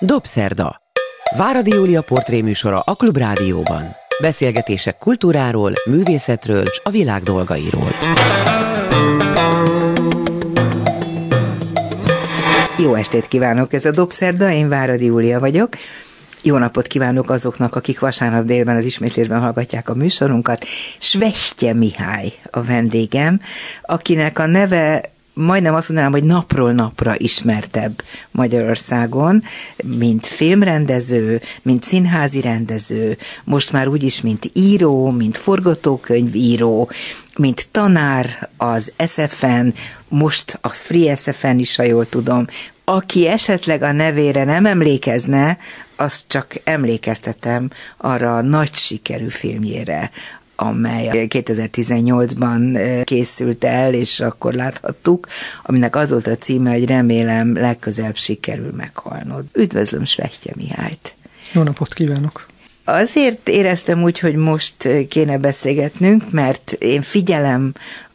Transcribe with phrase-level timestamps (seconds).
[0.00, 0.76] Dobszerda.
[1.36, 3.82] Váradi Júlia portréműsora a Klubrádióban.
[4.20, 7.88] Beszélgetések kultúráról, művészetről és a világ dolgairól.
[12.78, 15.68] Jó estét kívánok, ez a Dobszerda, én Váradi Júlia vagyok.
[16.42, 20.64] Jó napot kívánok azoknak, akik vasárnap délben az ismétlésben hallgatják a műsorunkat.
[20.98, 23.40] Svestye Mihály a vendégem,
[23.82, 29.42] akinek a neve majdnem azt mondanám, hogy napról napra ismertebb Magyarországon,
[29.84, 36.90] mint filmrendező, mint színházi rendező, most már úgyis, mint író, mint forgatókönyvíró,
[37.36, 39.66] mint tanár az SFN,
[40.08, 42.46] most az Free SFN is, ha jól tudom,
[42.84, 45.58] aki esetleg a nevére nem emlékezne,
[45.96, 50.10] azt csak emlékeztetem arra a nagy sikerű filmjére,
[50.56, 55.26] amely 2018-ban készült el, és akkor láthattuk,
[55.62, 59.44] aminek az volt a címe, hogy remélem legközelebb sikerül meghalnod.
[59.52, 61.14] Üdvözlöm Svehtye Mihályt!
[61.52, 62.46] Jó napot kívánok!
[62.84, 67.72] Azért éreztem úgy, hogy most kéne beszélgetnünk, mert én figyelem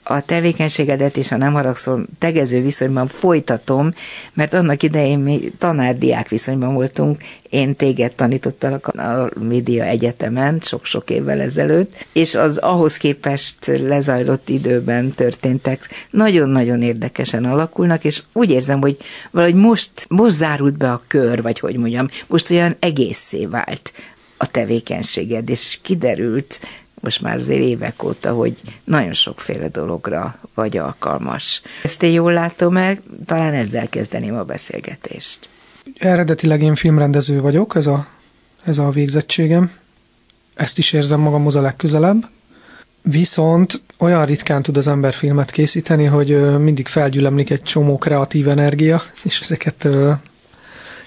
[0.10, 3.94] a tevékenységedet és a nem haragszol tegező viszonyban folytatom,
[4.34, 11.40] mert annak idején mi tanár-diák viszonyban voltunk, én téged tanítottalak a Média Egyetemen sok-sok évvel
[11.40, 15.90] ezelőtt, és az ahhoz képest lezajlott időben történtek.
[16.10, 18.98] Nagyon-nagyon érdekesen alakulnak, és úgy érzem, hogy
[19.32, 23.92] valahogy most, most zárult be a kör, vagy hogy mondjam, most olyan egészé vált
[24.38, 26.60] a tevékenységed, és kiderült,
[27.00, 31.62] most már azért évek óta, hogy nagyon sokféle dologra vagy alkalmas.
[31.84, 35.50] Ezt én jól látom meg, talán ezzel kezdeném a beszélgetést.
[35.98, 38.08] Eredetileg én filmrendező vagyok, ez a,
[38.64, 39.72] ez a végzettségem.
[40.56, 42.30] Ezt is érzem magamhoz a legközelebb.
[43.02, 49.02] Viszont olyan ritkán tud az ember filmet készíteni, hogy mindig felgyülemlik egy csomó kreatív energia,
[49.24, 49.88] és ezeket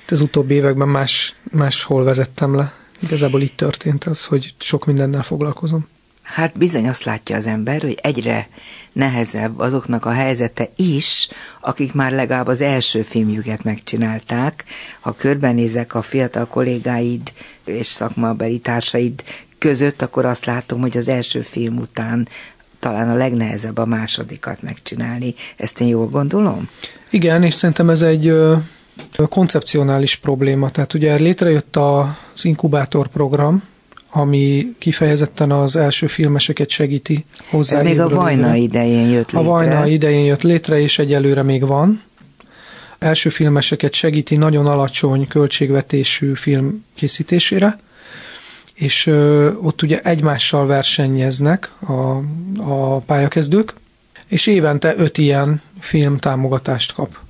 [0.09, 2.73] az utóbbi években más, máshol vezettem le.
[3.03, 5.89] Igazából itt történt az, hogy sok mindennel foglalkozom.
[6.23, 8.49] Hát bizony azt látja az ember, hogy egyre
[8.93, 11.29] nehezebb azoknak a helyzete is,
[11.61, 14.65] akik már legalább az első filmjüket megcsinálták.
[15.01, 17.33] Ha körbenézek a fiatal kollégáid
[17.65, 19.25] és szakmabeli társaid
[19.59, 22.29] között, akkor azt látom, hogy az első film után
[22.79, 25.35] talán a legnehezebb a másodikat megcsinálni.
[25.57, 26.69] Ezt én jól gondolom?
[27.11, 28.33] Igen, és szerintem ez egy
[29.29, 30.71] koncepcionális probléma.
[30.71, 33.63] Tehát ugye létrejött az inkubátor program,
[34.11, 37.77] ami kifejezetten az első filmeseket segíti hozzá.
[37.77, 39.39] Ez még a Vajna idején jött létre.
[39.39, 42.03] A Vajna idején jött létre, és egyelőre még van.
[42.99, 47.79] Első filmeseket segíti nagyon alacsony költségvetésű film készítésére,
[48.75, 51.93] és ö, ott ugye egymással versenyeznek a,
[52.71, 53.75] a pályakezdők,
[54.27, 57.22] és évente öt ilyen film támogatást kap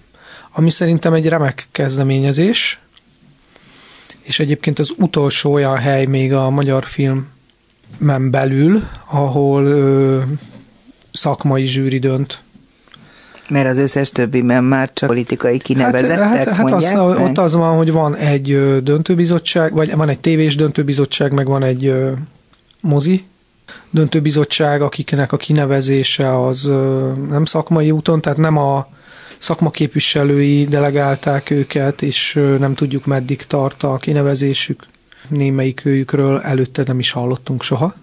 [0.53, 2.81] ami szerintem egy remek kezdeményezés,
[4.23, 10.21] és egyébként az utolsó olyan hely még a magyar filmen belül, ahol ö,
[11.13, 12.41] szakmai zsűri dönt.
[13.49, 17.55] Mert az összes többi mert már csak politikai kinevezettek hát, hát, hát az, ott az
[17.55, 21.95] van, hogy van egy döntőbizottság, vagy van egy tévés döntőbizottság, meg van egy
[22.81, 23.25] mozi
[23.91, 26.71] döntőbizottság, akiknek a kinevezése az
[27.29, 28.89] nem szakmai úton, tehát nem a
[29.43, 34.85] szakmaképviselői delegálták őket, és nem tudjuk meddig tart a kinevezésük.
[35.29, 37.95] Némelyik őjükről előtte nem is hallottunk soha.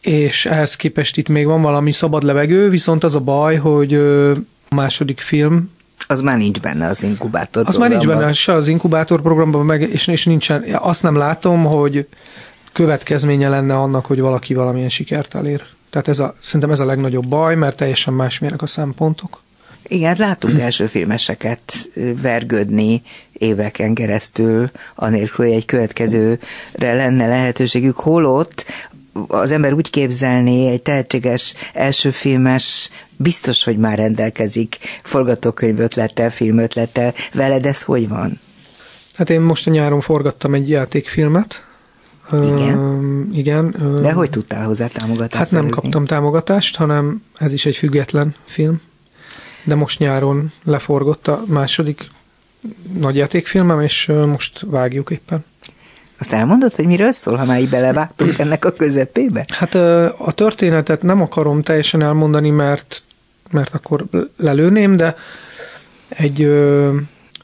[0.00, 4.74] És ehhez képest itt még van valami szabad levegő, viszont az a baj, hogy a
[4.74, 5.70] második film
[6.08, 9.82] az már nincs benne az inkubátor Az már nincs benne se az inkubátor programban, meg,
[9.82, 12.08] és, és nincsen, azt nem látom, hogy
[12.72, 15.62] következménye lenne annak, hogy valaki valamilyen sikert elér.
[15.90, 19.44] Tehát ez a, szerintem ez a legnagyobb baj, mert teljesen másmilyenek a szempontok.
[19.88, 21.90] Igen, látunk első filmeseket
[22.22, 23.02] vergődni
[23.32, 26.38] éveken keresztül, anélkül, hogy egy következőre
[26.94, 28.66] lenne lehetőségük, holott
[29.28, 36.58] az ember úgy képzelné, egy tehetséges első filmes biztos, hogy már rendelkezik forgatókönyv ötlettel, film
[36.58, 37.14] ötlettel.
[37.32, 38.40] Veled ez hogy van?
[39.14, 41.64] Hát én most a nyáron forgattam egy játékfilmet.
[42.32, 42.78] Igen?
[42.78, 43.64] Uh, igen.
[43.64, 45.80] Uh, De hogy tudtál hozzá támogatást Hát nem szerezni?
[45.80, 48.80] kaptam támogatást, hanem ez is egy független film
[49.66, 52.10] de most nyáron leforgott a második
[52.98, 55.44] nagyjátékfilmem, és most vágjuk éppen.
[56.18, 59.44] Azt elmondod, hogy miről szól, ha már így belevágtunk ennek a közepébe?
[59.48, 59.74] Hát
[60.18, 63.02] a történetet nem akarom teljesen elmondani, mert,
[63.50, 64.04] mert akkor
[64.36, 65.16] lelőném, de
[66.08, 66.50] egy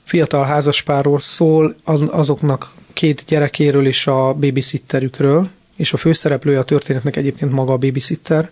[0.05, 1.75] fiatal házaspárról szól
[2.11, 8.51] azoknak két gyerekéről és a babysitterükről, és a főszereplője a történetnek egyébként maga a babysitter,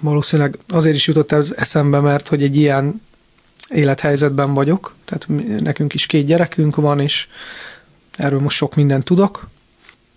[0.00, 3.02] valószínűleg azért is jutott ez eszembe, mert hogy egy ilyen
[3.68, 5.26] élethelyzetben vagyok, tehát
[5.60, 7.28] nekünk is két gyerekünk van, és
[8.16, 9.48] erről most sok mindent tudok.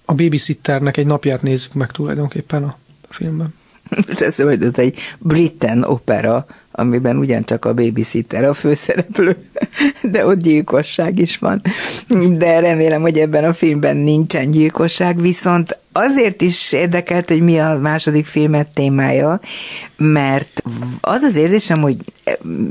[0.06, 2.78] A babysitternek egy napját nézzük meg tulajdonképpen a
[3.10, 3.54] filmben.
[4.18, 4.40] Ez
[4.74, 9.38] egy Britten opera, amiben ugyancsak a babysitter a főszereplő,
[10.12, 11.62] de ott gyilkosság is van.
[12.38, 17.78] De remélem, hogy ebben a filmben nincsen gyilkosság, viszont azért is érdekelt, hogy mi a
[17.82, 19.40] második filmet témája,
[19.98, 20.64] mert
[21.02, 21.98] az az érzésem, hogy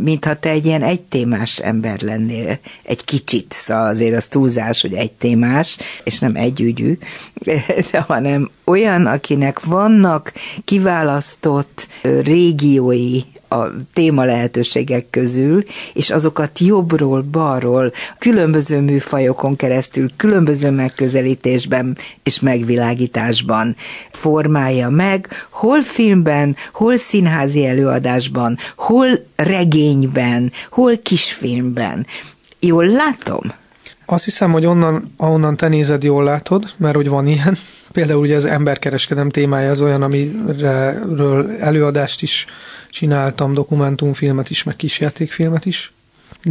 [0.02, 5.12] mintha te egy ilyen egytémás ember lennél, egy kicsit, szóval azért az túlzás, hogy egy
[5.12, 6.99] témás, és nem együgyű,
[8.06, 10.32] hanem olyan, akinek vannak
[10.64, 11.88] kiválasztott
[12.22, 13.20] régiói,
[13.52, 15.62] a téma lehetőségek közül,
[15.93, 23.76] és azokat jobbról, balról, különböző műfajokon keresztül, különböző megközelítésben és megvilágításban
[24.10, 32.06] formálja meg, hol filmben, hol színházi előadásban, hol regényben, hol kisfilmben.
[32.60, 33.60] Jól látom?
[34.12, 37.56] Azt hiszem, hogy onnan, ahonnan te nézed, jól látod, mert hogy van ilyen.
[37.93, 42.47] Például ugye az emberkereskedem témája az olyan, amiről előadást is
[42.91, 45.93] csináltam, dokumentumfilmet is, meg kisjátékfilmet is,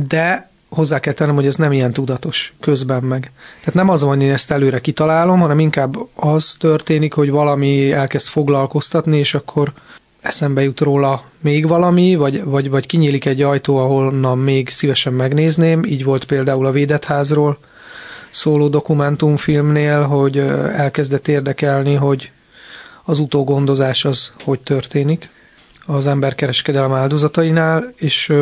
[0.07, 3.31] de hozzá kell tennem, hogy ez nem ilyen tudatos közben meg.
[3.59, 7.91] Tehát nem az van, hogy én ezt előre kitalálom, hanem inkább az történik, hogy valami
[7.91, 9.73] elkezd foglalkoztatni, és akkor
[10.21, 15.83] eszembe jut róla még valami, vagy, vagy, vagy kinyílik egy ajtó, ahonnan még szívesen megnézném.
[15.83, 17.57] Így volt például a Védett házról
[18.29, 20.37] szóló dokumentumfilmnél, hogy
[20.75, 22.31] elkezdett érdekelni, hogy
[23.03, 25.29] az utógondozás az hogy történik
[25.85, 28.33] az emberkereskedelem áldozatainál, és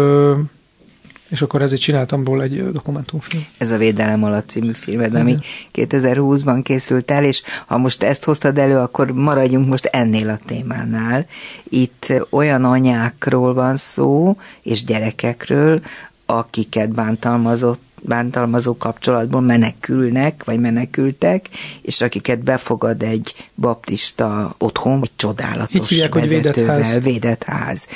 [1.30, 3.46] és akkor ezért csináltam róla egy dokumentumfilm.
[3.58, 5.38] Ez a Védelem alatt című filmed, ami
[5.74, 11.26] 2020-ban készült el, és ha most ezt hoztad elő, akkor maradjunk most ennél a témánál.
[11.70, 15.82] Itt olyan anyákról van szó, és gyerekekről,
[16.26, 21.46] akiket bántalmazott bántalmazó kapcsolatból menekülnek, vagy menekültek,
[21.82, 27.04] és akiket befogad egy baptista otthon, egy csodálatos hívják, vezetővel, védett ház.
[27.04, 27.88] védett ház.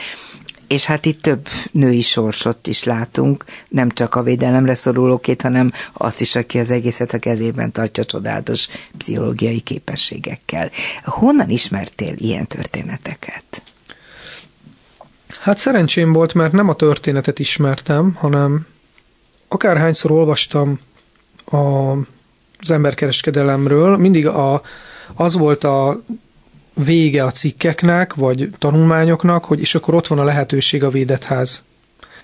[0.74, 6.22] És hát itt több női sorsot is látunk, nem csak a védelemre szorulókét, hanem azt
[6.22, 8.68] is, aki az egészet a kezében tartja csodálatos
[8.98, 10.70] pszichológiai képességekkel.
[11.04, 13.62] Honnan ismertél ilyen történeteket?
[15.40, 18.66] Hát szerencsém volt, mert nem a történetet ismertem, hanem
[19.48, 20.80] akárhányszor olvastam
[21.46, 21.58] a,
[22.60, 24.62] az emberkereskedelemről, mindig a,
[25.14, 26.02] az volt a
[26.74, 31.24] vége a cikkeknek, vagy tanulmányoknak, hogy és akkor ott van a lehetőség a védett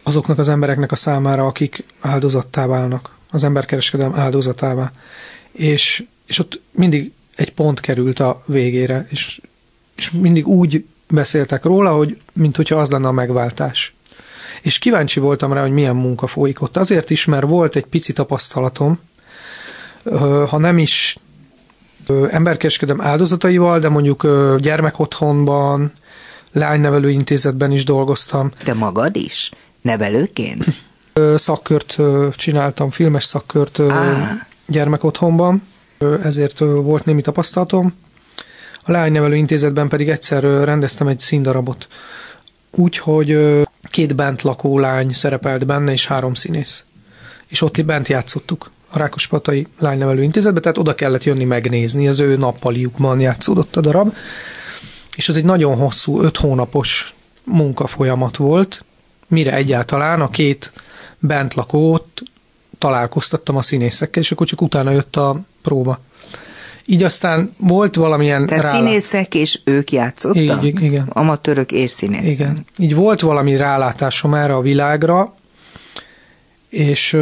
[0.03, 4.91] azoknak az embereknek a számára, akik áldozattá válnak, az emberkereskedelem áldozatává.
[5.51, 9.41] És, és ott mindig egy pont került a végére, és,
[9.95, 13.93] és mindig úgy beszéltek róla, hogy mint hogyha az lenne a megváltás
[14.61, 16.77] és kíváncsi voltam rá, hogy milyen munka folyik ott.
[16.77, 18.99] Azért is, mert volt egy pici tapasztalatom,
[20.47, 21.17] ha nem is
[22.29, 24.27] emberkereskedem áldozataival, de mondjuk
[24.59, 25.91] gyermekotthonban,
[26.51, 28.51] lánynevelő intézetben is dolgoztam.
[28.63, 29.51] De magad is?
[29.81, 30.65] Nevelőként?
[31.35, 31.97] Szakkört
[32.31, 34.47] csináltam, filmes szakkört Á.
[34.67, 35.67] gyermekotthonban,
[36.23, 37.93] ezért volt némi tapasztalatom.
[38.85, 41.87] A lánynevelő intézetben pedig egyszer rendeztem egy színdarabot.
[42.71, 43.59] Úgyhogy
[43.89, 46.83] két bent lakó lány szerepelt benne, és három színész.
[47.47, 52.37] És ott bent játszottuk a Rákospatai Lánynevelő Intézetbe, tehát oda kellett jönni megnézni, az ő
[52.37, 54.13] nappaliukban játszódott a darab,
[55.15, 58.83] és ez egy nagyon hosszú, öt hónapos munkafolyamat volt,
[59.27, 60.71] mire egyáltalán a két
[61.19, 62.21] bent lakót
[62.77, 65.99] találkoztattam a színészekkel, és akkor csak utána jött a próba.
[66.85, 68.77] Így aztán volt valamilyen Tehát rálá...
[68.77, 70.63] színészek és ők játszottak?
[70.63, 71.05] Így, igen.
[71.09, 72.29] Amatőrök és színészek.
[72.29, 72.65] Igen.
[72.77, 75.33] Így volt valami rálátásom erre a világra,
[76.69, 77.17] és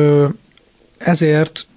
[0.97, 1.67] ezért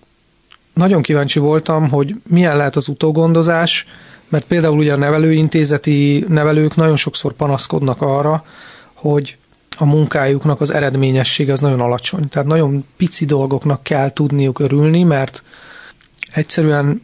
[0.75, 3.87] nagyon kíváncsi voltam, hogy milyen lehet az utógondozás,
[4.29, 8.45] mert például ugye a nevelőintézeti nevelők nagyon sokszor panaszkodnak arra,
[8.95, 9.37] hogy
[9.77, 12.29] a munkájuknak az eredményessége az nagyon alacsony.
[12.29, 15.43] Tehát nagyon pici dolgoknak kell tudniuk örülni, mert
[16.33, 17.03] egyszerűen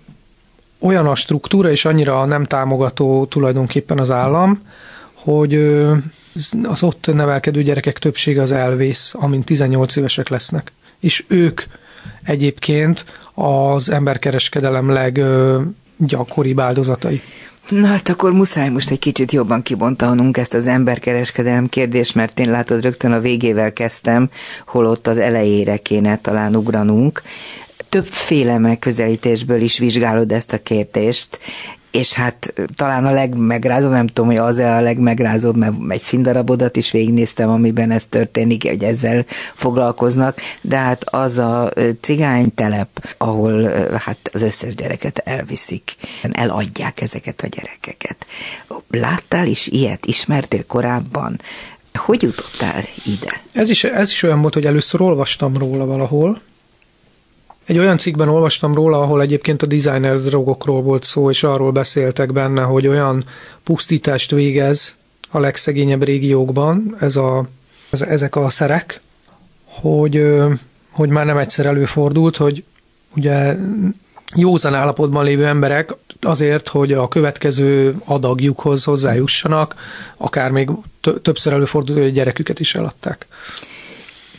[0.80, 4.62] olyan a struktúra, és annyira nem támogató tulajdonképpen az állam,
[5.14, 5.54] hogy
[6.62, 10.72] az ott nevelkedő gyerekek többsége az elvész, amint 18 évesek lesznek.
[11.00, 11.62] És ők
[12.24, 17.22] egyébként az emberkereskedelem leggyakoribb áldozatai.
[17.68, 22.50] Na hát akkor muszáj most egy kicsit jobban kibontanunk ezt az emberkereskedelem kérdést, mert én
[22.50, 24.30] látod rögtön a végével kezdtem,
[24.66, 27.22] holott az elejére kéne talán ugranunk
[27.88, 31.38] többféle megközelítésből is vizsgálod ezt a kérdést,
[31.96, 36.90] és hát talán a legmegrázóbb, nem tudom, hogy az-e a legmegrázóbb, mert egy színdarabodat is
[36.90, 39.24] végignéztem, amiben ez történik, hogy ezzel
[39.54, 43.62] foglalkoznak, de hát az a cigánytelep, ahol
[43.98, 45.94] hát az összes gyereket elviszik,
[46.32, 48.26] eladják ezeket a gyerekeket.
[48.90, 50.06] Láttál is ilyet?
[50.06, 51.40] Ismertél korábban?
[51.94, 53.40] Hogy jutottál ide?
[53.52, 56.40] Ez is, ez is olyan volt, hogy először olvastam róla valahol,
[57.66, 62.32] egy olyan cikkben olvastam róla, ahol egyébként a designer drogokról volt szó, és arról beszéltek
[62.32, 63.24] benne, hogy olyan
[63.64, 64.96] pusztítást végez
[65.30, 67.48] a legszegényebb régiókban ez a,
[67.90, 69.00] ez, ezek a szerek,
[69.64, 70.26] hogy,
[70.90, 72.64] hogy már nem egyszer előfordult, hogy
[73.16, 73.56] ugye
[74.34, 79.74] józan állapotban lévő emberek azért, hogy a következő adagjukhoz hozzájussanak,
[80.16, 80.70] akár még
[81.22, 83.26] többször előfordult, hogy a gyereküket is eladták.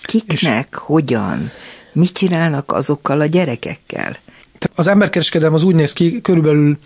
[0.02, 1.52] Kiknek, és hogyan?
[1.98, 4.18] Mit csinálnak azokkal a gyerekekkel?
[4.76, 6.78] Az emberkereskedelem az úgy néz ki, körülbelül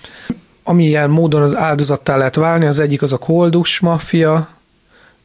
[0.63, 4.49] amilyen módon az áldozattá lehet válni, az egyik az a koldus maffia,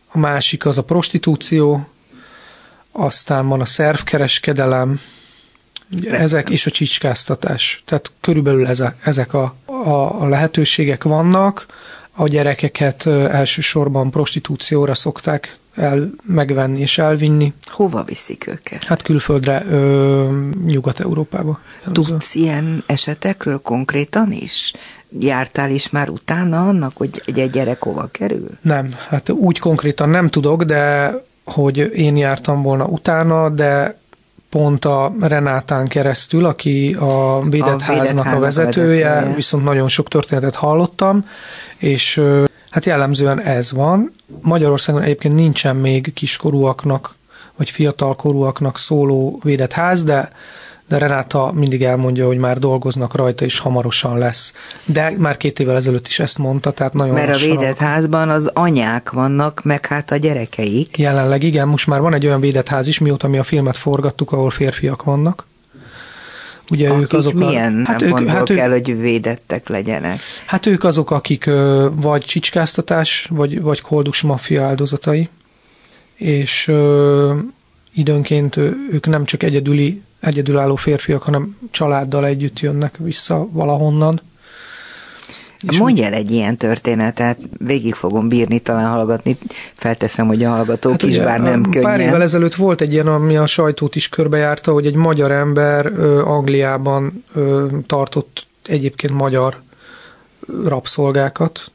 [0.08, 1.88] a másik az a prostitúció,
[2.92, 5.00] aztán van a szervkereskedelem,
[6.10, 7.82] ezek és a csicskáztatás.
[7.84, 11.66] Tehát körülbelül ezek, ezek a, a, a lehetőségek vannak.
[12.12, 17.52] A gyerekeket elsősorban prostitúcióra szokták el, megvenni és elvinni.
[17.62, 18.84] Hova viszik őket?
[18.84, 21.60] Hát külföldre, ö, Nyugat-Európába.
[21.92, 24.72] Tudsz ilyen esetekről konkrétan is?
[25.18, 28.48] Jártál is már utána annak, hogy egy gyerek hova kerül?
[28.60, 31.12] Nem, hát úgy konkrétan nem tudok, de
[31.44, 33.98] hogy én jártam volna utána, de
[34.56, 40.08] pont a Renátán keresztül, aki a védett a háznak a vezetője, vezetője, viszont nagyon sok
[40.08, 41.24] történetet hallottam,
[41.76, 42.22] és
[42.70, 44.14] hát jellemzően ez van.
[44.40, 47.14] Magyarországon egyébként nincsen még kiskorúaknak
[47.56, 50.28] vagy fiatalkorúaknak szóló védett ház, de
[50.88, 54.52] de Renáta mindig elmondja, hogy már dolgoznak rajta, és hamarosan lesz.
[54.84, 58.50] De már két évvel ezelőtt is ezt mondta, tehát nagyon Mert a védett házban az
[58.52, 60.98] anyák vannak, meg hát a gyerekeik.
[60.98, 64.32] Jelenleg igen, most már van egy olyan védett ház is, mióta mi a filmet forgattuk,
[64.32, 65.46] ahol férfiak vannak.
[66.70, 70.18] Ugye akik ők azok milyen a, hát ők, hát kell, ők, hogy védettek legyenek?
[70.46, 71.50] Hát ők azok, akik
[71.92, 75.28] vagy csicskáztatás, vagy, vagy koldus maffia áldozatai,
[76.14, 77.34] és ö,
[77.94, 78.56] időnként
[78.90, 84.20] ők nem csak egyedüli, egyedülálló férfiak, hanem családdal együtt jönnek vissza valahonnan.
[85.68, 89.38] És Mondj el egy ilyen történetet, végig fogom bírni, talán hallgatni,
[89.74, 91.82] felteszem, hogy a hallgatók hát is, bár nem könnyen.
[91.82, 95.86] Pár évvel ezelőtt volt egy ilyen, ami a sajtót is körbejárta, hogy egy magyar ember
[95.86, 99.62] ö, Angliában ö, tartott egyébként magyar
[100.64, 101.70] rabszolgákat,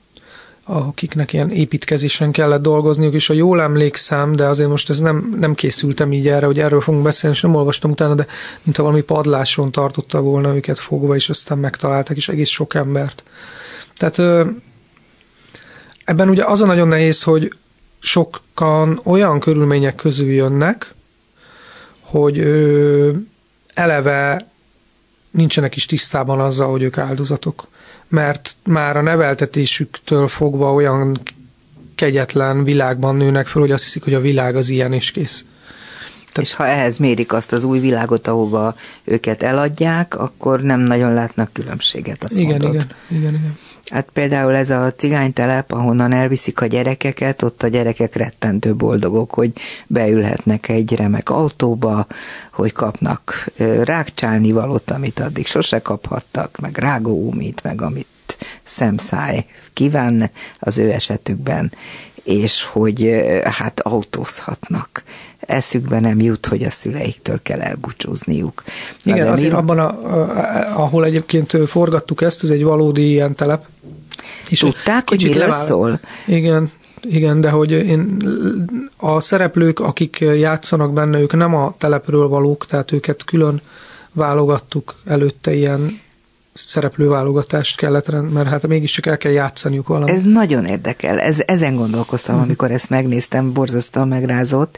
[0.71, 5.55] akiknek ilyen építkezésen kellett dolgozniuk, és a jól emlékszem, de azért most ez nem, nem
[5.55, 8.25] készültem így erre, hogy erről fogunk beszélni, és nem olvastam utána, de
[8.63, 13.23] mintha valami padláson tartotta volna őket fogva, és aztán megtalálták, és egész sok embert.
[13.95, 14.47] Tehát
[16.03, 17.53] ebben ugye az a nagyon nehéz, hogy
[17.99, 20.93] sokan olyan körülmények közül jönnek,
[21.99, 22.39] hogy
[23.73, 24.47] eleve
[25.31, 27.67] nincsenek is tisztában azzal, hogy ők áldozatok
[28.11, 31.21] mert már a neveltetésüktől fogva olyan
[31.95, 35.45] kegyetlen világban nőnek föl, hogy azt hiszik, hogy a világ az ilyen és kész.
[36.31, 36.49] Tehát...
[36.49, 41.53] És ha ehhez mérik azt az új világot, ahova őket eladják, akkor nem nagyon látnak
[41.53, 42.73] különbséget, azt igen, mondod.
[42.73, 43.57] Igen, igen, igen.
[43.91, 49.51] Hát például ez a cigánytelep, ahonnan elviszik a gyerekeket, ott a gyerekek rettentő boldogok, hogy
[49.87, 52.07] beülhetnek egy remek autóba,
[52.51, 53.51] hogy kapnak
[53.83, 58.07] rákcsálni valót, amit addig sose kaphattak, meg rágóumit, meg amit
[58.63, 61.71] szemszáj kíván az ő esetükben,
[62.23, 65.03] és hogy hát autózhatnak
[65.41, 68.63] eszükbe nem jut, hogy a szüleiktől kell elbúcsúzniuk.
[69.03, 69.57] Na, Igen, azért mi...
[69.57, 69.87] abban, a,
[70.81, 73.65] ahol egyébként forgattuk ezt, ez egy valódi ilyen telep.
[74.49, 75.63] És Tudták, hogy miről levál...
[75.63, 75.99] szól?
[76.27, 76.69] Igen,
[77.01, 78.17] igen, de hogy én,
[78.97, 83.61] a szereplők, akik játszanak benne, ők nem a telepről valók, tehát őket külön
[84.13, 85.99] válogattuk előtte ilyen
[86.65, 90.15] szereplőválogatást kellett, mert hát mégiscsak el kell játszaniuk valamit.
[90.15, 92.47] Ez nagyon érdekel, ez, ezen gondolkoztam, uh-huh.
[92.47, 94.77] amikor ezt megnéztem, borzasztóan megrázott,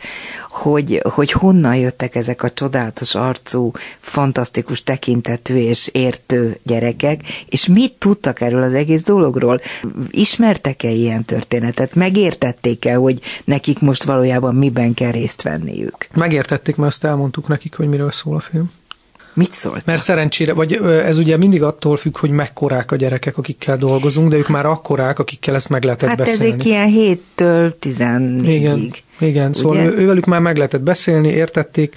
[0.49, 7.93] hogy, hogy honnan jöttek ezek a csodálatos arcú, fantasztikus tekintetű és értő gyerekek, és mit
[7.93, 9.59] tudtak erről az egész dologról?
[10.09, 11.95] Ismertek-e ilyen történetet?
[11.95, 16.07] Megértették-e, hogy nekik most valójában miben kell részt venniük?
[16.13, 18.71] Megértették, mert azt elmondtuk nekik, hogy miről szól a film.
[19.33, 19.85] Mit szólt?
[19.85, 24.37] Mert szerencsére, vagy ez ugye mindig attól függ, hogy mekkorák a gyerekek, akikkel dolgozunk, de
[24.37, 26.43] ők már akkorák, akikkel ezt meg lehetett hát beszélni.
[26.43, 28.47] Hát ezek ilyen 7-től 14-ig.
[28.47, 31.95] Igen, igen szóval ő, ővelük már meg lehetett beszélni, értették.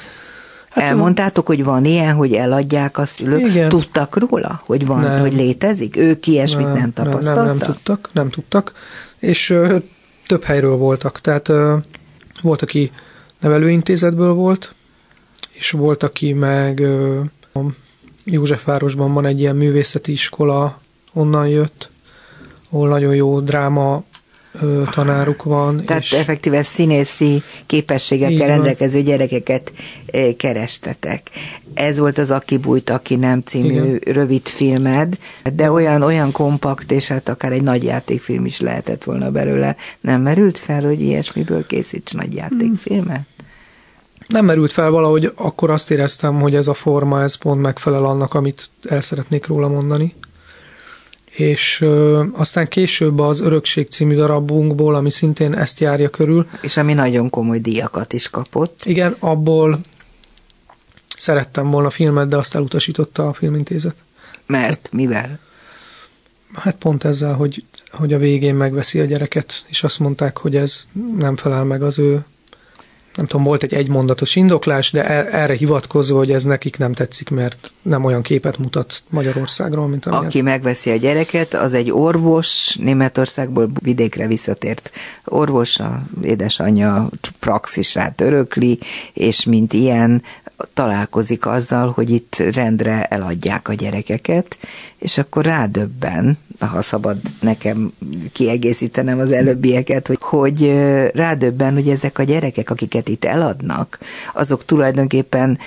[0.71, 3.47] Hát, Elmondtátok, hogy van ilyen, hogy eladják a szülők?
[3.47, 3.69] Igen.
[3.69, 5.21] Tudtak róla, hogy van, nem.
[5.21, 5.97] hogy létezik?
[5.97, 7.35] Ők ilyesmit nem, nem tapasztaltak?
[7.35, 8.73] Nem, nem, nem tudtak, nem tudtak.
[9.19, 9.77] És ö,
[10.27, 11.21] több helyről voltak.
[11.21, 11.77] Tehát ö,
[12.43, 12.91] volt, aki
[13.41, 14.75] nevelőintézetből volt,
[15.59, 17.21] és volt, aki meg ö,
[18.25, 20.81] Józsefvárosban van egy ilyen művészeti iskola,
[21.13, 21.91] onnan jött,
[22.71, 24.05] ahol nagyon jó dráma
[24.91, 25.85] tanáruk van.
[25.85, 29.73] Tehát és effektíve színészi képességekkel rendelkező gyerekeket
[30.37, 31.31] kerestetek.
[31.75, 34.01] Ez volt az Aki bújt, Aki nem című Igen.
[34.05, 35.19] rövid filmed,
[35.55, 39.77] de olyan, olyan kompakt, és hát akár egy nagy játékfilm is lehetett volna belőle.
[40.01, 43.27] Nem merült fel, hogy ilyesmiből készíts nagy játékfilmet?
[44.27, 48.35] Nem merült fel valahogy, akkor azt éreztem, hogy ez a forma, ez pont megfelel annak,
[48.35, 50.15] amit el szeretnék róla mondani
[51.37, 56.49] és ö, aztán később az Örökség című darabunkból, ami szintén ezt járja körül.
[56.61, 58.85] És ami nagyon komoly díjakat is kapott.
[58.85, 59.81] Igen, abból
[61.17, 63.95] szerettem volna filmet, de azt elutasította a filmintézet.
[64.47, 65.39] Mert mivel?
[66.55, 70.87] Hát pont ezzel, hogy, hogy a végén megveszi a gyereket, és azt mondták, hogy ez
[71.19, 72.25] nem felel meg az ő
[73.17, 77.31] nem tudom, volt egy egymondatos indoklás, de er, erre hivatkozva, hogy ez nekik nem tetszik,
[77.31, 80.25] mert nem olyan képet mutat Magyarországról, mint amilyen.
[80.25, 84.91] Aki megveszi a gyereket, az egy orvos, Németországból vidékre visszatért
[85.25, 87.09] orvos, a édesanyja
[87.41, 88.79] praxisát örökli,
[89.13, 90.23] és mint ilyen
[90.75, 94.57] találkozik azzal, hogy itt rendre eladják a gyerekeket,
[94.99, 97.93] és akkor rádöbben, ha szabad nekem
[98.33, 100.73] kiegészítenem az előbbieket, hogy, hogy
[101.15, 103.99] rádöbben, hogy ezek a gyerekek, akiket itt eladnak,
[104.35, 105.59] azok tulajdonképpen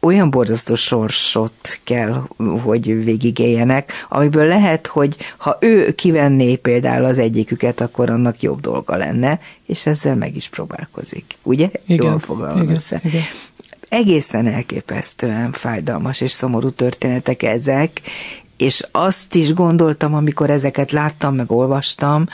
[0.00, 2.22] olyan borzasztó sorsot kell,
[2.62, 8.96] hogy végigéljenek, amiből lehet, hogy ha ő kivenné például az egyiküket, akkor annak jobb dolga
[8.96, 11.36] lenne, és ezzel meg is próbálkozik.
[11.42, 11.70] Ugye?
[11.86, 13.00] Igen, Jól fogalmam igen, össze.
[13.04, 13.22] Igen
[13.88, 18.00] egészen elképesztően fájdalmas és szomorú történetek ezek,
[18.56, 22.26] és azt is gondoltam, amikor ezeket láttam, meg olvastam,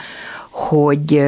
[0.49, 1.23] hogy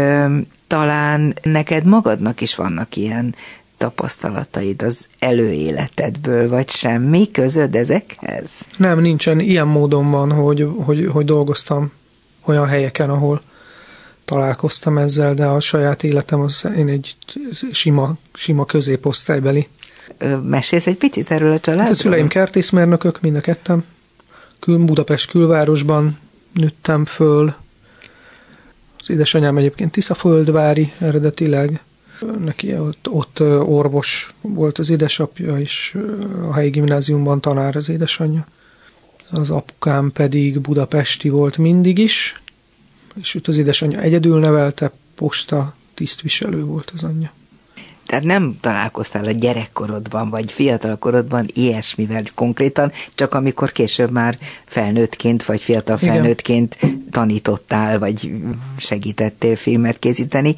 [0.68, 3.36] talán neked magadnak is vannak ilyen
[3.78, 8.68] tapasztalataid az előéletedből, vagy semmi közöd ezekhez?
[8.78, 9.40] Nem, nincsen.
[9.40, 11.92] Ilyen módon van, hogy, hogy, hogy dolgoztam
[12.46, 13.42] olyan helyeken, ahol
[14.26, 17.16] találkoztam ezzel, de a saját életem az én egy
[17.72, 19.68] sima, sima középosztálybeli
[20.44, 21.88] Mesélsz egy picit erről a családról?
[21.88, 23.86] Hát a szüleim kertészmérnökök, mind a ketten.
[24.60, 26.18] Kül, Budapest külvárosban
[26.54, 27.54] nőttem föl.
[29.00, 31.82] Az édesanyám egyébként Tiszaföldvári eredetileg.
[32.46, 35.98] Neki ott, ott orvos volt az édesapja, és
[36.44, 38.48] a helyi gimnáziumban tanár az édesanyja.
[39.32, 42.42] Az apukám pedig budapesti volt mindig is,
[43.22, 47.32] és őt az édesanyja egyedül nevelte, posta tisztviselő volt az anyja.
[48.08, 55.62] Tehát nem találkoztál a gyerekkorodban, vagy fiatalkorodban ilyesmivel konkrétan, csak amikor később már felnőttként, vagy
[55.62, 57.06] fiatal felnőttként Igen.
[57.12, 58.32] tanítottál, vagy
[58.78, 60.56] segítettél filmet készíteni.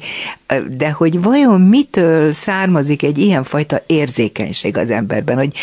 [0.76, 5.54] De hogy vajon mitől származik egy ilyenfajta érzékenység az emberben, hogy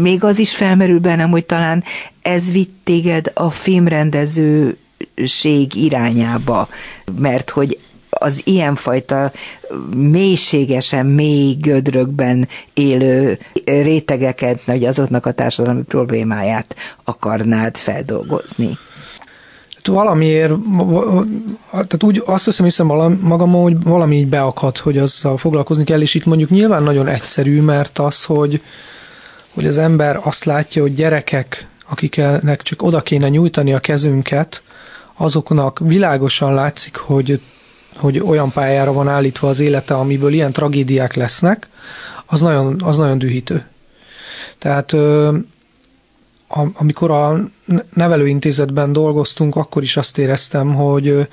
[0.00, 1.84] még az is felmerül bennem, hogy talán
[2.22, 4.76] ez vitt téged a filmrendező
[5.74, 6.68] irányába,
[7.18, 7.78] mert hogy
[8.18, 9.32] az ilyenfajta
[9.96, 18.78] mélységesen mély gödrökben élő rétegeket, vagy azoknak a társadalmi problémáját akarnád feldolgozni?
[19.74, 20.52] Hát valamiért,
[21.70, 22.86] tehát úgy azt hiszem, hiszem
[23.20, 27.60] magam, hogy valami így beakad, hogy azzal foglalkozni kell, és itt mondjuk nyilván nagyon egyszerű,
[27.60, 28.62] mert az, hogy,
[29.54, 34.62] hogy az ember azt látja, hogy gyerekek, akiknek csak oda kéne nyújtani a kezünket,
[35.16, 37.40] azoknak világosan látszik, hogy
[37.98, 41.68] hogy olyan pályára van állítva az élete, amiből ilyen tragédiák lesznek,
[42.26, 43.66] az nagyon, az nagyon dühítő.
[44.58, 44.94] Tehát
[46.72, 47.38] amikor a
[47.94, 51.28] nevelőintézetben dolgoztunk, akkor is azt éreztem, hogy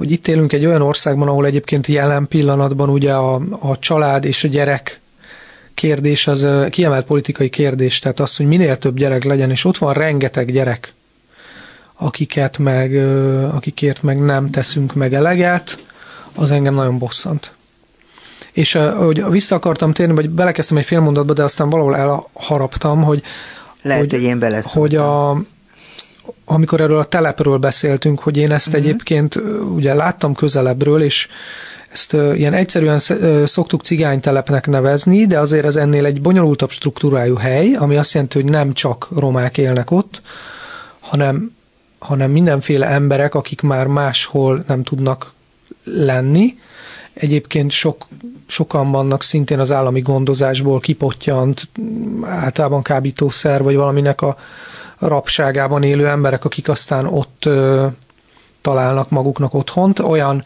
[0.00, 4.44] hogy itt élünk egy olyan országban, ahol egyébként jelen pillanatban ugye a, a család és
[4.44, 5.00] a gyerek
[5.74, 9.92] kérdés az kiemelt politikai kérdés, tehát az, hogy minél több gyerek legyen, és ott van
[9.92, 10.92] rengeteg gyerek,
[12.00, 12.94] akiket meg,
[13.54, 15.84] akikért meg nem teszünk meg eleget,
[16.34, 17.52] az engem nagyon bosszant.
[18.52, 23.22] És hogy vissza akartam térni, vagy belekezdtem egy fél mondatba, de aztán valahol elharaptam, hogy
[23.82, 25.30] lehet, hogy, hogy én Hogy a,
[26.44, 28.82] amikor erről a telepről beszéltünk, hogy én ezt uh-huh.
[28.82, 29.34] egyébként
[29.74, 31.28] ugye láttam közelebbről, és
[31.92, 32.98] ezt ilyen egyszerűen
[33.46, 38.50] szoktuk cigánytelepnek nevezni, de azért ez ennél egy bonyolultabb struktúrájú hely, ami azt jelenti, hogy
[38.50, 40.22] nem csak romák élnek ott,
[41.00, 41.58] hanem
[42.00, 45.32] hanem mindenféle emberek, akik már máshol nem tudnak
[45.84, 46.54] lenni,
[47.20, 48.06] Egyébként sok,
[48.46, 51.68] sokan vannak szintén az állami gondozásból kipottyant,
[52.22, 54.36] általában kábítószer, vagy valaminek a
[54.98, 57.86] rabságában élő emberek, akik aztán ott ö,
[58.60, 59.98] találnak maguknak otthont.
[59.98, 60.44] Olyan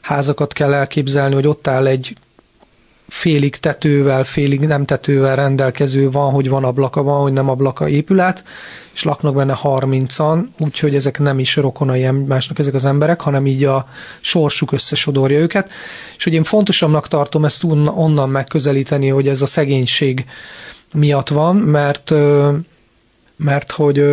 [0.00, 2.16] házakat kell elképzelni, hogy ott áll egy
[3.08, 8.44] félig tetővel, félig nem tetővel rendelkező van, hogy van ablaka, van, hogy nem ablaka épület,
[8.94, 13.64] és laknak benne 30-an, úgyhogy ezek nem is rokonai egymásnak ezek az emberek, hanem így
[13.64, 13.88] a
[14.20, 15.70] sorsuk összesodorja őket.
[16.16, 17.64] És hogy én fontosabbnak tartom ezt
[17.94, 20.24] onnan megközelíteni, hogy ez a szegénység
[20.94, 22.12] miatt van, mert,
[23.36, 24.04] mert hogy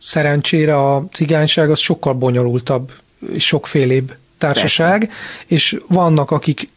[0.00, 2.92] szerencsére a cigányság az sokkal bonyolultabb
[3.32, 5.14] és sokfélébb társaság, Persze.
[5.46, 6.68] és vannak, akik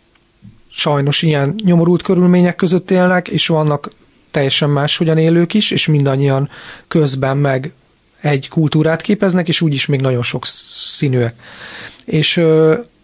[0.78, 3.92] sajnos ilyen nyomorult körülmények között élnek, és vannak
[4.32, 6.50] teljesen máshogyan élők is, és mindannyian
[6.88, 7.74] közben meg
[8.22, 11.42] egy kultúrát képeznek, és úgyis még nagyon sok színűek.
[12.06, 12.42] És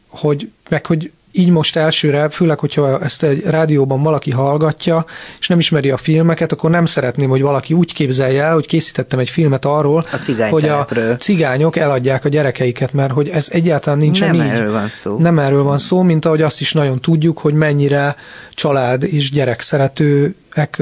[0.07, 5.05] hogy, meg hogy így most elsőre, főleg, hogyha ezt egy rádióban valaki hallgatja,
[5.39, 9.19] és nem ismeri a filmeket, akkor nem szeretném, hogy valaki úgy képzelje el, hogy készítettem
[9.19, 14.35] egy filmet arról, a hogy a cigányok eladják a gyerekeiket, mert hogy ez egyáltalán nincsen
[14.35, 14.51] nem így.
[14.51, 15.17] erről van szó.
[15.17, 18.15] Nem erről van szó, mint ahogy azt is nagyon tudjuk, hogy mennyire
[18.53, 20.81] család és gyerek szeretőek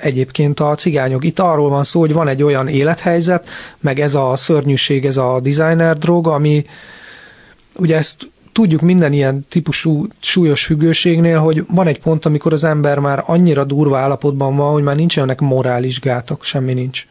[0.00, 1.24] egyébként a cigányok.
[1.24, 3.48] Itt arról van szó, hogy van egy olyan élethelyzet,
[3.80, 6.64] meg ez a szörnyűség, ez a designer drog, ami
[7.78, 8.16] ugye ezt
[8.58, 13.64] tudjuk minden ilyen típusú súlyos függőségnél, hogy van egy pont, amikor az ember már annyira
[13.64, 17.06] durva állapotban van, hogy már nincsenek morális gátok, semmi nincs.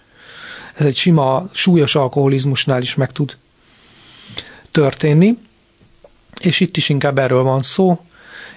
[0.75, 3.37] Ez egy sima, súlyos alkoholizmusnál is meg tud
[4.71, 5.37] történni,
[6.39, 7.99] és itt is inkább erről van szó,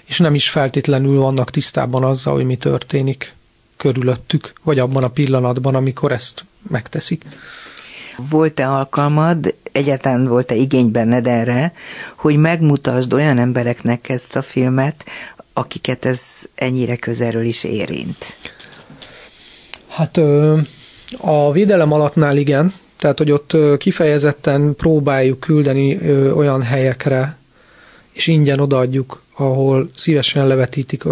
[0.04, 3.34] és nem is feltétlenül vannak tisztában azzal, hogy mi történik
[3.76, 7.24] körülöttük, vagy abban a pillanatban, amikor ezt megteszik.
[8.28, 11.72] Volt-e alkalmad, egyáltalán volt-e igény benned erre,
[12.16, 15.04] hogy megmutasd olyan embereknek ezt a filmet,
[15.52, 16.22] akiket ez
[16.54, 18.36] ennyire közelről is érint?
[19.88, 20.16] Hát
[21.20, 27.36] a védelem alattnál igen, tehát hogy ott kifejezetten próbáljuk küldeni olyan helyekre,
[28.12, 31.04] és ingyen odaadjuk, ahol szívesen levetítik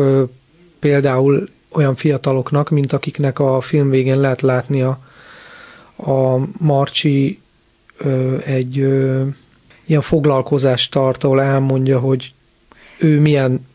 [0.79, 4.99] például olyan fiataloknak, mint akiknek a film végén lehet látni a,
[6.07, 7.41] a Marcsi
[8.45, 8.77] egy
[9.87, 12.33] ilyen foglalkozást tart, ahol elmondja, hogy
[12.99, 13.67] ő milyen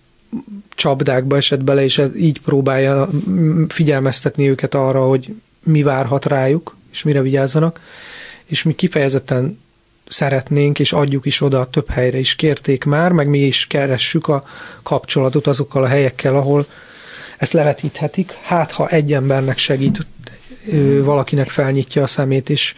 [0.76, 3.10] csapdákba esett bele, és így próbálja
[3.68, 7.80] figyelmeztetni őket arra, hogy mi várhat rájuk, és mire vigyázzanak.
[8.46, 9.60] És mi kifejezetten
[10.08, 14.44] szeretnénk, és adjuk is oda több helyre is kérték már, meg mi is keressük a
[14.84, 16.66] kapcsolatot azokkal a helyekkel, ahol
[17.38, 18.32] ezt levetíthetik.
[18.32, 20.06] Hát, ha egy embernek segít,
[21.04, 22.74] valakinek felnyitja a szemét, és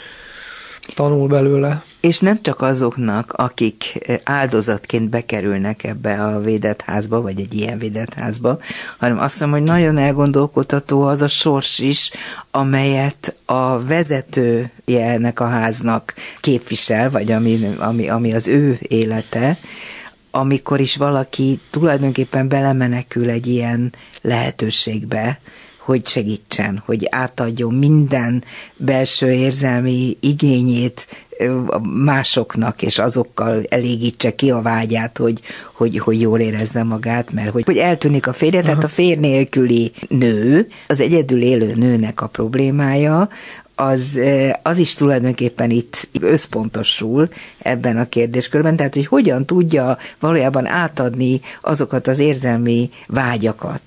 [0.94, 1.84] tanul belőle.
[2.00, 8.14] És nem csak azoknak, akik áldozatként bekerülnek ebbe a védett házba, vagy egy ilyen védett
[8.14, 8.60] házba,
[8.98, 12.12] hanem azt hiszem, hogy nagyon elgondolkodható az a sors is,
[12.52, 19.58] amelyet a vezetője ennek a háznak képvisel, vagy ami, ami, ami az ő élete,
[20.32, 25.40] amikor is valaki tulajdonképpen belemenekül egy ilyen lehetőségbe,
[25.86, 28.44] hogy segítsen, hogy átadjon minden
[28.76, 31.08] belső érzelmi igényét
[32.04, 35.42] másoknak, és azokkal elégítse ki a vágyát, hogy,
[35.74, 38.68] hogy, hogy jól érezze magát, mert hogy, hogy eltűnik a férje, Aha.
[38.68, 43.30] tehát a fér nélküli nő, az egyedül élő nőnek a problémája,
[43.76, 44.20] az,
[44.62, 52.08] az is tulajdonképpen itt összpontosul ebben a kérdéskörben, tehát hogy hogyan tudja valójában átadni azokat
[52.08, 53.82] az érzelmi vágyakat,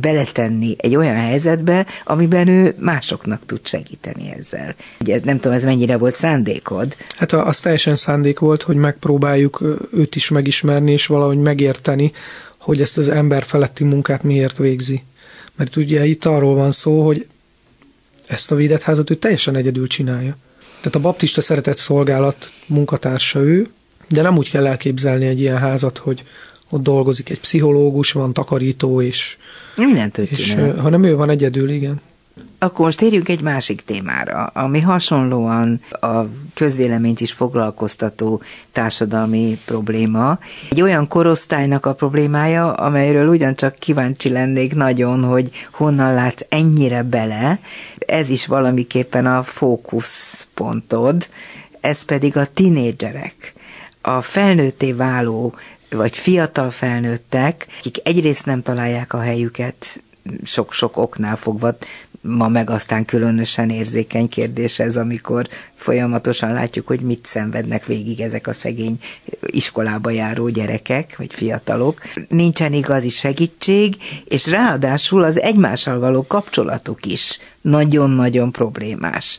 [0.00, 4.74] beletenni egy olyan helyzetbe, amiben ő másoknak tud segíteni ezzel.
[5.00, 6.96] Ugye nem tudom, ez mennyire volt szándékod?
[7.16, 12.12] Hát az teljesen szándék volt, hogy megpróbáljuk őt is megismerni, és valahogy megérteni,
[12.58, 15.02] hogy ezt az ember feletti munkát miért végzi.
[15.56, 17.26] Mert ugye itt arról van szó, hogy
[18.26, 20.36] ezt a védett házat ő teljesen egyedül csinálja.
[20.78, 23.68] Tehát a baptista szeretett szolgálat munkatársa ő,
[24.08, 26.22] de nem úgy kell elképzelni egy ilyen házat, hogy
[26.72, 29.36] ott dolgozik egy pszichológus, van takarító, és,
[29.76, 32.00] Mindent és hanem ő van egyedül, igen.
[32.58, 36.20] Akkor most térjünk egy másik témára, ami hasonlóan a
[36.54, 40.38] közvéleményt is foglalkoztató társadalmi probléma.
[40.70, 47.60] Egy olyan korosztálynak a problémája, amelyről ugyancsak kíváncsi lennék nagyon, hogy honnan látsz ennyire bele.
[47.98, 51.28] Ez is valamiképpen a fókuszpontod,
[51.80, 53.54] ez pedig a tinédzserek.
[54.00, 55.54] A felnőtté váló
[55.92, 60.02] vagy fiatal felnőttek, akik egyrészt nem találják a helyüket
[60.44, 61.76] sok-sok oknál fogva,
[62.20, 68.46] ma meg aztán különösen érzékeny kérdés ez, amikor folyamatosan látjuk, hogy mit szenvednek végig ezek
[68.46, 68.98] a szegény
[69.40, 72.00] iskolába járó gyerekek, vagy fiatalok.
[72.28, 79.38] Nincsen igazi segítség, és ráadásul az egymással való kapcsolatuk is nagyon-nagyon problémás.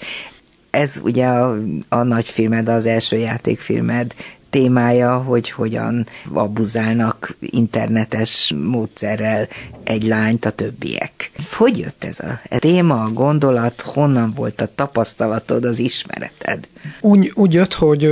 [0.69, 1.57] Ez ugye a,
[1.89, 4.13] a nagy filmed, az első játékfilmed
[4.53, 9.47] témája, hogy hogyan abuzálnak internetes módszerrel
[9.83, 11.31] egy lányt a többiek.
[11.57, 16.67] Hogy jött ez a téma, a gondolat, honnan volt a tapasztalatod, az ismereted?
[17.01, 18.11] Úgy, úgy jött, hogy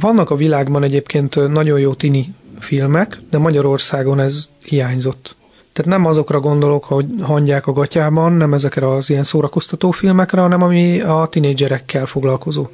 [0.00, 5.36] vannak a világban egyébként nagyon jó tini filmek, de Magyarországon ez hiányzott.
[5.72, 10.62] Tehát nem azokra gondolok, hogy hangyák a gatyában, nem ezekre az ilyen szórakoztató filmekre, hanem
[10.62, 12.66] ami a tinédzserekkel foglalkozó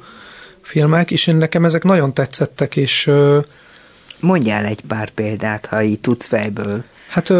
[0.61, 3.11] filmek, és én nekem ezek nagyon tetszettek, és...
[4.19, 6.83] Mondjál egy pár példát, ha így tudsz fejből.
[7.07, 7.33] Hát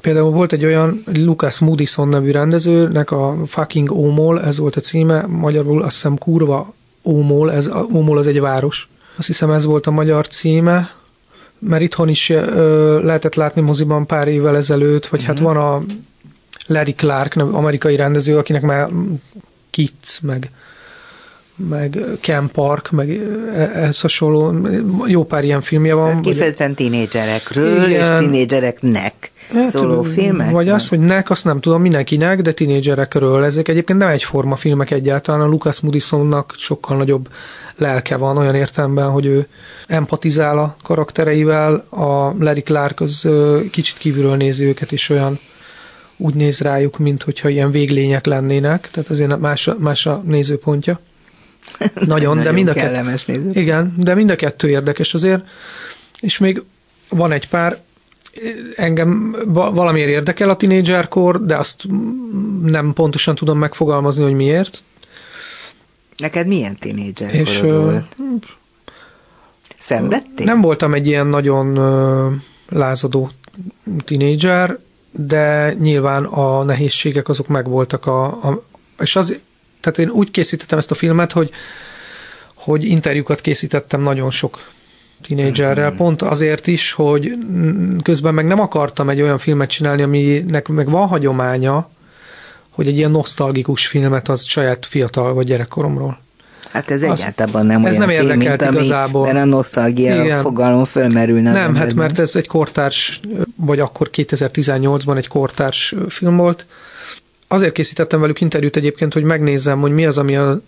[0.00, 5.26] például volt egy olyan Lucas Moodison nevű rendezőnek a Fucking Ómol, ez volt a címe,
[5.26, 8.88] magyarul azt hiszem kurva Ómol, ez, Ómol az egy város.
[9.16, 10.90] Azt hiszem ez volt a magyar címe,
[11.58, 15.28] mert itthon is ö, lehetett látni moziban pár évvel ezelőtt, vagy mm-hmm.
[15.28, 15.52] hát mhm.
[15.52, 15.82] van a
[16.66, 18.88] Larry Clark, amerikai rendező, akinek már
[19.70, 20.50] Kitz, meg
[21.56, 23.20] meg Ken Park, meg
[23.54, 24.68] ehhez hasonló,
[25.06, 26.20] jó pár ilyen filmje van.
[26.20, 30.50] Kifejezetten tinédzserekről és tinédzsereknek hát, szóló filmek?
[30.50, 33.44] Vagy az, hogy nek, azt nem tudom, mindenkinek, de tinédzserekről.
[33.44, 35.40] Ezek egyébként nem egyforma filmek egyáltalán.
[35.40, 37.28] A Lucas Moodysonnak sokkal nagyobb
[37.76, 39.46] lelke van olyan értelemben, hogy ő
[39.86, 43.28] empatizál a karaktereivel, a Larry Clark az
[43.70, 45.38] kicsit kívülről nézi őket, és olyan
[46.16, 51.00] úgy néz rájuk, mint hogyha ilyen véglények lennének, tehát azért más, más a nézőpontja.
[52.06, 53.50] Nagyon, de mind a kettő.
[53.52, 55.44] Igen, de mind a kettő érdekes azért.
[56.20, 56.62] És még
[57.08, 57.82] van egy pár,
[58.76, 61.82] engem valamiért érdekel a tinédzserkor, de azt
[62.62, 64.82] nem pontosan tudom megfogalmazni, hogy miért.
[66.16, 68.16] Neked milyen tinédzserkorod és, volt?
[69.76, 70.46] Szenvedtél?
[70.46, 71.78] Nem voltam egy ilyen nagyon
[72.68, 73.30] lázadó
[74.04, 74.78] tinédzser,
[75.10, 78.64] de nyilván a nehézségek azok megvoltak, a, a,
[78.98, 79.38] és az,
[79.84, 81.50] tehát én úgy készítettem ezt a filmet, hogy,
[82.54, 84.70] hogy interjúkat készítettem nagyon sok
[85.22, 85.96] tínédzserrel, mm-hmm.
[85.96, 87.32] pont azért is, hogy
[88.02, 91.90] közben meg nem akartam egy olyan filmet csinálni, aminek meg van hagyománya,
[92.70, 96.22] hogy egy ilyen nosztalgikus filmet az saját fiatal vagy gyerekkoromról.
[96.72, 99.28] Hát ez az, egyáltalán nem ez olyan nem film, mint igazából.
[99.28, 100.40] ami, a nosztalgia Igen.
[100.40, 101.52] fogalom fölmerülne.
[101.52, 103.20] Nem, hát mert ez egy kortárs,
[103.56, 106.66] vagy akkor 2018-ban egy kortárs film volt,
[107.48, 110.60] Azért készítettem velük interjút egyébként, hogy megnézzem, hogy mi az, ami a,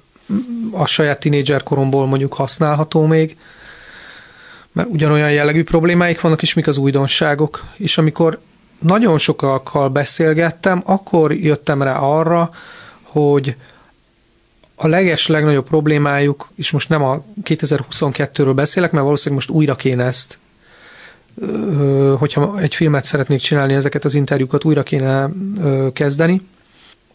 [0.71, 3.37] a saját tinédzser koromból mondjuk használható még,
[4.73, 7.65] mert ugyanolyan jellegű problémáik vannak, és mik az újdonságok.
[7.77, 8.41] És amikor
[8.79, 12.51] nagyon sokakkal beszélgettem, akkor jöttem rá arra,
[13.03, 13.57] hogy
[14.75, 20.05] a leges legnagyobb problémájuk, és most nem a 2022-ről beszélek, mert valószínűleg most újra kéne
[20.05, 20.39] ezt,
[22.19, 25.31] hogyha egy filmet szeretnék csinálni, ezeket az interjúkat újra kéne
[25.93, 26.43] kezdeni,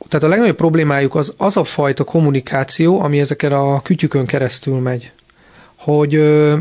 [0.07, 5.11] tehát a legnagyobb problémájuk az az a fajta kommunikáció, ami ezeken a kütyükön keresztül megy.
[5.75, 6.57] Hogy ö,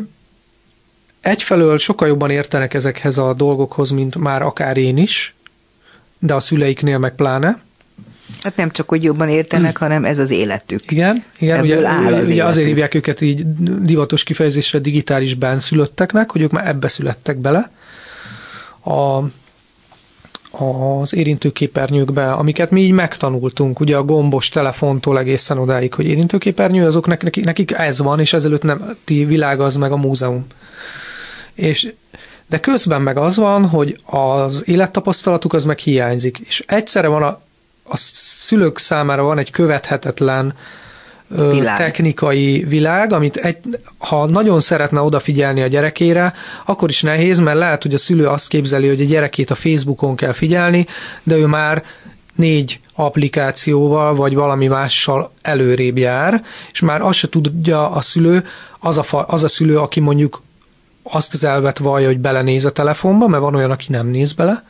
[1.20, 5.34] egyfelől sokkal jobban értenek ezekhez a dolgokhoz, mint már akár én is,
[6.18, 7.60] de a szüleiknél meg pláne.
[8.42, 9.88] Hát nem csak, hogy jobban értenek, hmm.
[9.88, 10.90] hanem ez az életük.
[10.90, 13.42] Igen, igen ugye, áll az ugye azért hívják őket így
[13.82, 17.70] divatos kifejezésre digitális benszülötteknek, hogy ők már ebbe születtek bele.
[18.84, 19.18] A,
[20.50, 27.06] az érintőképernyőkbe, amiket mi így megtanultunk, ugye a gombos telefontól egészen odáig, hogy érintőképernyő, azok
[27.06, 30.46] nekik, nekik ez van, és ezelőtt nem ti világ az meg a múzeum.
[31.54, 31.92] És
[32.46, 37.40] de közben meg az van, hogy az élettapasztalatuk az meg hiányzik, és egyszerre van a,
[37.82, 40.54] a szülők számára van egy követhetetlen
[41.36, 41.76] világ.
[41.76, 43.56] technikai világ, amit egy,
[43.98, 46.32] ha nagyon szeretne odafigyelni a gyerekére,
[46.66, 50.16] akkor is nehéz, mert lehet, hogy a szülő azt képzeli, hogy a gyerekét a Facebookon
[50.16, 50.86] kell figyelni,
[51.22, 51.84] de ő már
[52.34, 58.44] négy applikációval, vagy valami mással előrébb jár, és már azt se tudja a szülő,
[58.78, 60.42] az a, fa, az a szülő, aki mondjuk
[61.02, 64.64] azt az elvet vallja, hogy belenéz a telefonba, mert van olyan, aki nem néz bele,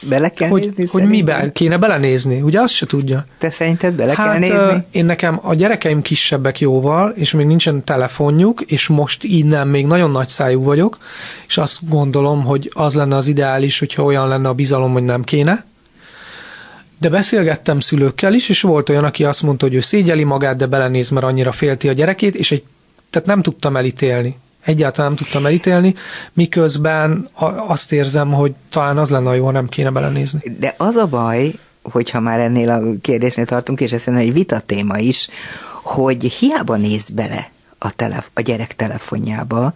[0.00, 1.00] Bele kell hogy, nézni?
[1.00, 3.26] Hogy miben kéne belenézni, ugye azt se tudja.
[3.38, 4.86] Te szerinted bele hát, kell nézni?
[4.90, 10.10] Én nekem a gyerekeim kisebbek jóval, és még nincsen telefonjuk, és most innen még nagyon
[10.10, 10.98] nagy szájú vagyok,
[11.46, 15.24] és azt gondolom, hogy az lenne az ideális, hogyha olyan lenne a bizalom, hogy nem
[15.24, 15.64] kéne.
[17.00, 20.66] De beszélgettem szülőkkel is, és volt olyan, aki azt mondta, hogy ő szégyeli magát, de
[20.66, 22.64] belenéz, mert annyira félti a gyerekét, és egy,
[23.10, 25.94] tehát nem tudtam elítélni egyáltalán nem tudtam elítélni,
[26.32, 27.28] miközben
[27.66, 30.56] azt érzem, hogy talán az lenne jó, ha nem kéne belenézni.
[30.58, 31.52] De az a baj,
[31.82, 35.28] hogyha már ennél a kérdésnél tartunk, és ez egy vita téma is,
[35.82, 39.72] hogy hiába néz bele a, telef- a gyerek telefonjába,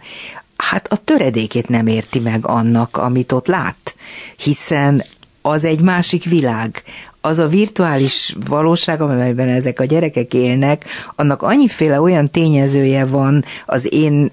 [0.55, 3.95] hát a töredékét nem érti meg annak, amit ott lát,
[4.37, 5.03] hiszen
[5.41, 6.83] az egy másik világ,
[7.21, 13.93] az a virtuális valóság, amelyben ezek a gyerekek élnek, annak annyiféle olyan tényezője van az
[13.93, 14.31] én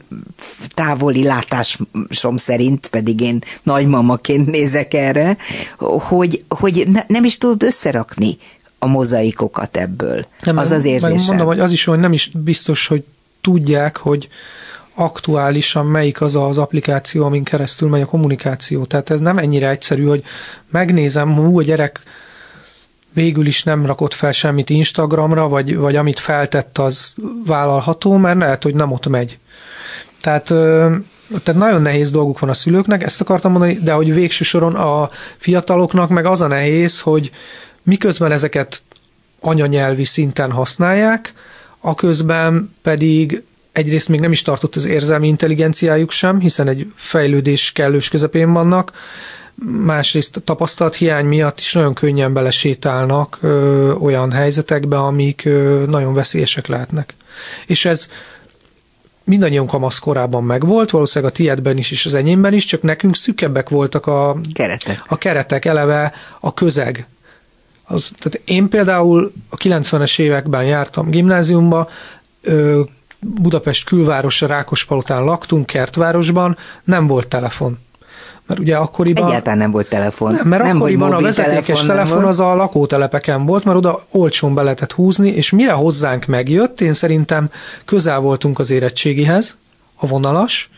[0.68, 5.36] távoli látásom szerint, pedig én nagymamaként nézek erre,
[5.78, 8.36] hogy, hogy ne, nem is tudod összerakni
[8.78, 10.26] a mozaikokat ebből.
[10.42, 11.26] Nem, az az érzésem.
[11.26, 13.04] Mondom, hogy az is, hogy nem is biztos, hogy
[13.40, 14.28] tudják, hogy
[14.94, 18.84] aktuálisan melyik az az applikáció, amin keresztül megy a kommunikáció.
[18.84, 20.22] Tehát ez nem ennyire egyszerű, hogy
[20.70, 22.02] megnézem, hú, a gyerek
[23.18, 27.14] végül is nem rakott fel semmit Instagramra, vagy, vagy amit feltett, az
[27.46, 29.38] vállalható, mert lehet, hogy nem ott megy.
[30.20, 30.44] Tehát,
[31.42, 35.10] tehát nagyon nehéz dolguk van a szülőknek, ezt akartam mondani, de hogy végső soron a
[35.36, 37.30] fiataloknak meg az a nehéz, hogy
[37.82, 38.82] miközben ezeket
[39.40, 41.32] anyanyelvi szinten használják,
[41.80, 48.08] aközben pedig egyrészt még nem is tartott az érzelmi intelligenciájuk sem, hiszen egy fejlődés kellős
[48.08, 48.92] közepén vannak,
[49.66, 56.14] másrészt a tapasztalat hiány miatt is nagyon könnyen belesétálnak ö, olyan helyzetekbe, amik ö, nagyon
[56.14, 57.14] veszélyesek lehetnek.
[57.66, 58.08] És ez
[59.24, 63.68] mindannyian kamasz korában megvolt, valószínűleg a tiédben is, és az enyémben is, csak nekünk szükebbek
[63.68, 67.06] voltak a keretek, a keretek eleve, a közeg.
[67.84, 71.88] Az, tehát én például a 90-es években jártam gimnáziumba,
[72.40, 72.80] ö,
[73.20, 77.78] Budapest külvárosa Rákospalotán laktunk, kertvárosban, nem volt telefon.
[78.48, 79.26] Mert ugye akkoriban...
[79.26, 80.32] Egyáltalán nem volt telefon.
[80.32, 84.54] Nem, mert nem akkoriban a vezetékes telefon, telefon az a lakótelepeken volt, mert oda olcsón
[84.54, 87.50] be lehetett húzni, és mire hozzánk megjött, én szerintem
[87.84, 89.56] közel voltunk az érettségihez,
[89.96, 90.70] a vonalas,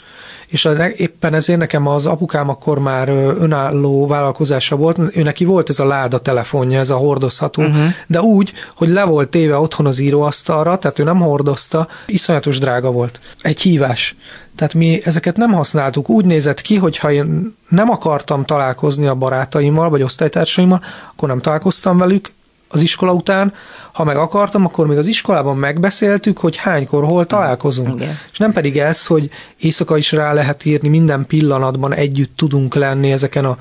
[0.50, 5.78] és éppen ezért nekem az apukám akkor már önálló vállalkozása volt, ő neki volt ez
[5.78, 7.84] a láda telefonja, ez a hordozható, uh-huh.
[8.06, 12.90] de úgy, hogy le volt téve otthon az íróasztalra, tehát ő nem hordozta, iszonyatos drága
[12.90, 13.20] volt.
[13.40, 14.16] Egy hívás.
[14.56, 16.08] Tehát mi ezeket nem használtuk.
[16.08, 20.82] Úgy nézett ki, hogy ha én nem akartam találkozni a barátaimmal, vagy osztálytársaimmal,
[21.12, 22.30] akkor nem találkoztam velük,
[22.72, 23.54] az iskola után,
[23.92, 28.00] ha meg akartam, akkor még az iskolában megbeszéltük, hogy hánykor, hol találkozunk.
[28.00, 28.18] Igen.
[28.32, 33.12] És nem pedig ez, hogy éjszaka is rá lehet írni, minden pillanatban együtt tudunk lenni
[33.12, 33.58] ezeken a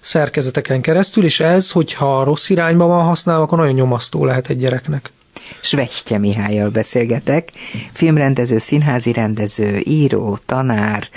[0.00, 5.12] szerkezeteken keresztül, és ez, hogyha rossz irányba van használva, akkor nagyon nyomasztó lehet egy gyereknek.
[5.60, 7.48] Svehtye Mihályjal beszélgetek,
[7.92, 11.08] filmrendező, színházi rendező, író, tanár,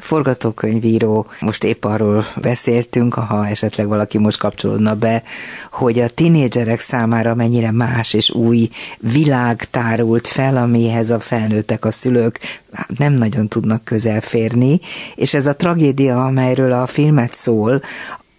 [0.00, 5.22] forgatókönyvíró, most épp arról beszéltünk, ha esetleg valaki most kapcsolódna be,
[5.70, 11.90] hogy a tinédzserek számára mennyire más és új világ tárult fel, amihez a felnőttek, a
[11.90, 12.40] szülők
[12.96, 14.80] nem nagyon tudnak közelférni,
[15.14, 17.80] és ez a tragédia, amelyről a filmet szól,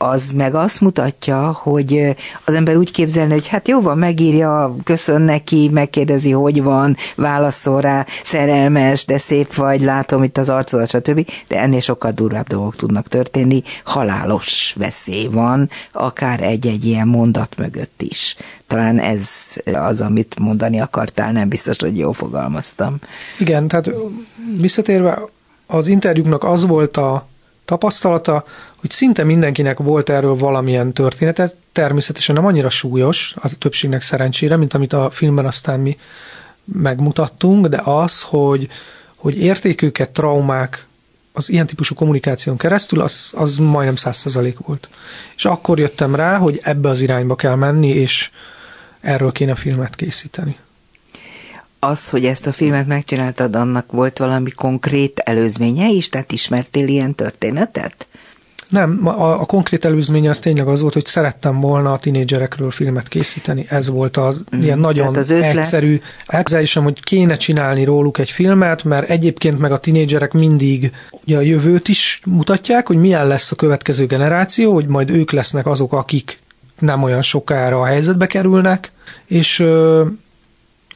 [0.01, 5.21] az meg azt mutatja, hogy az ember úgy képzelne, hogy hát jó van, megírja, köszön
[5.21, 11.29] neki, megkérdezi, hogy van, válaszol rá, szerelmes, de szép vagy, látom itt az arcodat, stb.
[11.47, 18.01] De ennél sokkal durvább dolgok tudnak történni, halálos veszély van, akár egy-egy ilyen mondat mögött
[18.01, 18.35] is.
[18.67, 19.29] Talán ez
[19.73, 22.97] az, amit mondani akartál, nem biztos, hogy jól fogalmaztam.
[23.39, 23.89] Igen, tehát
[24.59, 25.21] visszatérve
[25.67, 27.29] az interjúknak az volt a
[27.65, 28.45] tapasztalata,
[28.75, 34.73] hogy szinte mindenkinek volt erről valamilyen története, természetesen nem annyira súlyos, a többségnek szerencsére, mint
[34.73, 35.97] amit a filmben aztán mi
[36.63, 38.67] megmutattunk, de az, hogy,
[39.15, 40.85] hogy értékőket, traumák
[41.33, 44.89] az ilyen típusú kommunikáción keresztül, az, az majdnem százszerzalék volt.
[45.35, 48.31] És akkor jöttem rá, hogy ebbe az irányba kell menni, és
[49.01, 50.57] erről kéne filmet készíteni
[51.83, 56.09] az, hogy ezt a filmet megcsináltad, annak volt valami konkrét előzménye is?
[56.09, 58.07] Tehát ismertél ilyen történetet?
[58.69, 63.07] Nem, a, a konkrét előzménye az tényleg az volt, hogy szerettem volna a tinédzserekről filmet
[63.07, 63.65] készíteni.
[63.69, 68.83] Ez volt az mm, ilyen nagyon az egyszerű elképzelésem, hogy kéne csinálni róluk egy filmet,
[68.83, 70.91] mert egyébként meg a tinédzserek mindig
[71.25, 75.65] ugye a jövőt is mutatják, hogy milyen lesz a következő generáció, hogy majd ők lesznek
[75.67, 76.39] azok, akik
[76.79, 78.91] nem olyan sokára a helyzetbe kerülnek,
[79.25, 79.63] és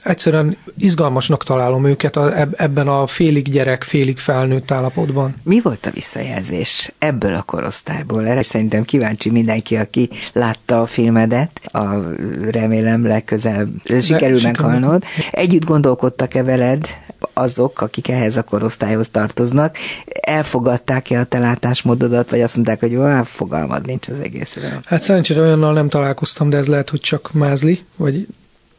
[0.05, 2.17] egyszerűen izgalmasnak találom őket
[2.57, 5.35] ebben a félig gyerek, félig felnőtt állapotban.
[5.43, 8.27] Mi volt a visszajelzés ebből a korosztályból?
[8.27, 11.61] Erre szerintem kíváncsi mindenki, aki látta a filmedet.
[11.63, 11.85] A,
[12.51, 13.69] remélem legközelebb
[14.01, 15.03] sikerül De, meghalnod.
[15.31, 16.87] Együtt gondolkodtak-e veled
[17.33, 19.77] azok, akik ehhez a korosztályhoz tartoznak?
[20.21, 24.79] Elfogadták-e a te látásmódodat, vagy azt mondták, hogy jó, hát fogalmad nincs az egészről?
[24.85, 28.27] Hát szerencsére olyannal nem találkoztam, de ez lehet, hogy csak mázli, vagy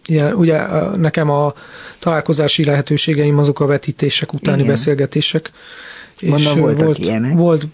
[0.06, 1.54] ilyen, ugye nekem a
[1.98, 4.70] találkozási lehetőségeim azok a vetítések utáni Igen.
[4.72, 5.50] beszélgetések.
[6.20, 7.34] Mondom, és voltak volt, ilyenek.
[7.34, 7.66] volt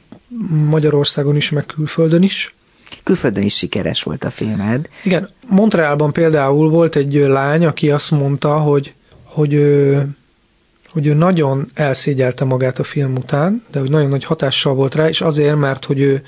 [0.68, 2.54] Magyarországon is, meg külföldön is.
[3.04, 4.88] külföldön is sikeres volt a filmed.
[5.04, 8.92] Igen, Montrealban például volt egy lány, aki azt mondta, hogy,
[9.24, 10.06] hogy ő,
[10.92, 15.08] hogy ő nagyon elszégyelte magát a film után, de hogy nagyon nagy hatással volt rá,
[15.08, 16.22] és azért, mert hogy ő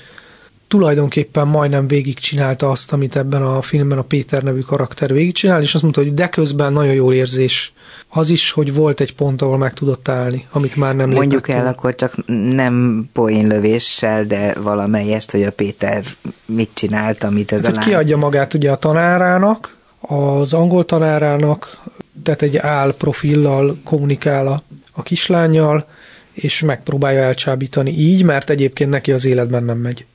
[0.75, 5.83] tulajdonképpen majdnem végigcsinálta azt, amit ebben a filmben a Péter nevű karakter végigcsinál, és azt
[5.83, 7.73] mondta, hogy de közben nagyon jól érzés
[8.09, 11.67] az is, hogy volt egy pont, ahol meg tudott állni, amit már nem Mondjuk el,
[11.67, 16.03] akkor csak nem poénlövéssel, de valamelyest, hogy a Péter
[16.45, 17.87] mit csinált, amit ez hát, a lány...
[17.87, 21.81] kiadja magát ugye a tanárának, az angol tanárának,
[22.23, 24.63] tehát egy áll profillal kommunikál a,
[24.93, 25.87] a kislányjal,
[26.33, 30.05] és megpróbálja elcsábítani így, mert egyébként neki az életben nem megy.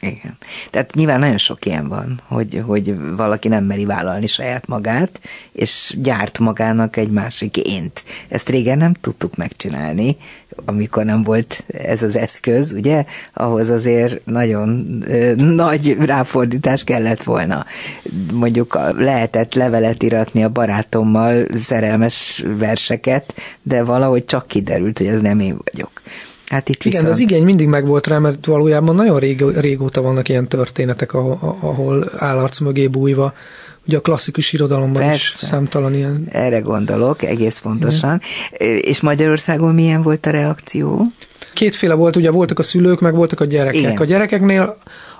[0.00, 0.36] Igen.
[0.70, 5.20] Tehát nyilván nagyon sok ilyen van, hogy, hogy valaki nem meri vállalni saját magát,
[5.52, 8.04] és gyárt magának egy másik ént.
[8.28, 10.16] Ezt régen nem tudtuk megcsinálni,
[10.64, 13.04] amikor nem volt ez az eszköz, ugye?
[13.32, 17.64] Ahhoz azért nagyon ö, nagy ráfordítás kellett volna.
[18.32, 25.40] Mondjuk lehetett levelet iratni a barátommal, szerelmes verseket, de valahogy csak kiderült, hogy ez nem
[25.40, 25.90] én vagyok.
[26.46, 30.48] Hát itt Igen, az igény mindig megvolt rá, mert valójában nagyon rég, régóta vannak ilyen
[30.48, 33.34] történetek, ahol állarc mögé bújva
[33.86, 35.14] Ugye a klasszikus irodalomban Persze.
[35.14, 36.28] is számtalan ilyen.
[36.30, 38.20] Erre gondolok, egész pontosan.
[38.52, 38.76] Igen.
[38.76, 41.06] És Magyarországon milyen volt a reakció?
[41.54, 43.80] Kétféle volt, ugye voltak a szülők, meg voltak a gyerekek.
[43.80, 43.96] Igen.
[43.96, 44.78] A gyerekeknél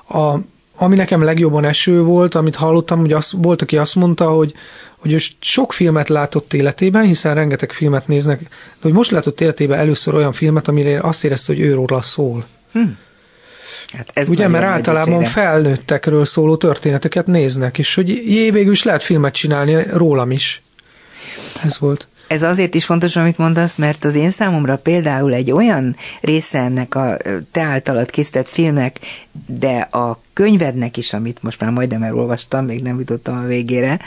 [0.08, 0.34] a,
[0.76, 4.54] ami nekem legjobban eső volt, amit hallottam, hogy az, volt, aki azt mondta, hogy
[5.04, 8.46] hogy ő sok filmet látott életében, hiszen rengeteg filmet néznek, de
[8.80, 12.44] hogy most látott életében először olyan filmet, amire azt érezte, hogy ő róla szól.
[12.72, 12.80] Hm.
[13.92, 19.02] Hát ez Ugye, mert általában felnőttekről szóló történeteket néznek, és hogy jé, végül is lehet
[19.02, 20.62] filmet csinálni rólam is.
[21.64, 22.08] Ez volt.
[22.26, 26.94] Ez azért is fontos, amit mondasz, mert az én számomra például egy olyan része ennek
[26.94, 27.16] a
[27.52, 28.98] te általad készített filmnek,
[29.46, 34.00] de a könyvednek is, amit most már majdnem elolvastam, még nem jutottam a végére,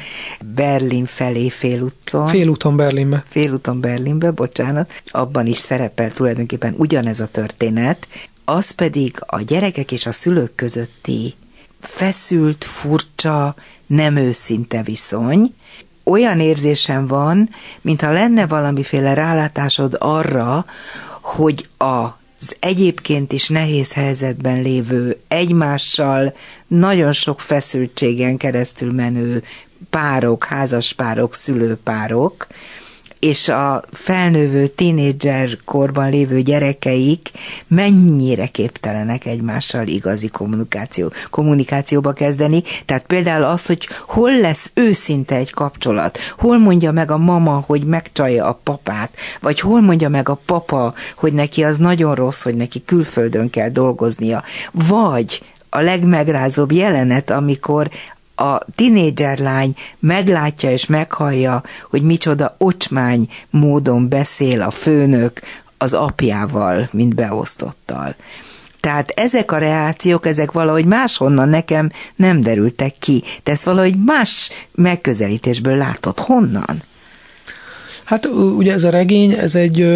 [0.55, 2.27] Berlin felé félúton.
[2.27, 3.23] Félúton Berlinbe.
[3.27, 5.01] Félúton Berlinbe, bocsánat.
[5.05, 8.07] Abban is szerepel tulajdonképpen ugyanez a történet,
[8.45, 11.33] az pedig a gyerekek és a szülők közötti
[11.79, 13.55] feszült, furcsa,
[13.87, 15.53] nem őszinte viszony,
[16.07, 17.49] olyan érzésem van,
[17.81, 20.65] mintha lenne valamiféle rálátásod arra,
[21.21, 26.33] hogy az egyébként is nehéz helyzetben lévő, egymással
[26.67, 29.43] nagyon sok feszültségen keresztül menő
[29.89, 32.47] párok, házaspárok, szülőpárok,
[33.27, 37.31] és a felnővő tínédzser korban lévő gyerekeik
[37.67, 42.63] mennyire képtelenek egymással igazi kommunikáció, kommunikációba kezdeni.
[42.85, 47.83] Tehát például az, hogy hol lesz őszinte egy kapcsolat, hol mondja meg a mama, hogy
[47.83, 49.11] megcsalja a papát,
[49.41, 53.69] vagy hol mondja meg a papa, hogy neki az nagyon rossz, hogy neki külföldön kell
[53.69, 57.89] dolgoznia, vagy a legmegrázóbb jelenet, amikor
[58.39, 65.41] a tinédzserlány meglátja és meghallja, hogy micsoda ocsmány módon beszél a főnök
[65.77, 68.15] az apjával, mint beosztottal.
[68.79, 73.23] Tehát ezek a reakciók, ezek valahogy máshonnan nekem nem derültek ki.
[73.43, 76.19] Te ezt valahogy más megközelítésből látod.
[76.19, 76.83] Honnan?
[78.03, 79.87] Hát ugye ez a regény, ez egy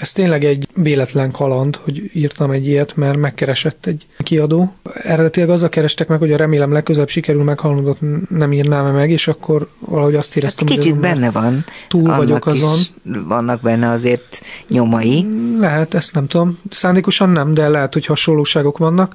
[0.00, 4.74] ez tényleg egy véletlen kaland, hogy írtam egy ilyet, mert megkeresett egy kiadó.
[4.92, 7.98] Eredetileg azzal kerestek meg, hogy a remélem legközelebb sikerül meghalnodott,
[8.28, 11.64] nem írnám -e meg, és akkor valahogy azt éreztem, hát kicsit hogy benne van.
[11.88, 12.78] Túl Annak vagyok azon.
[13.02, 15.26] Vannak benne azért nyomai.
[15.58, 16.58] Lehet, ezt nem tudom.
[16.70, 19.14] Szándékosan nem, de lehet, hogy hasonlóságok vannak.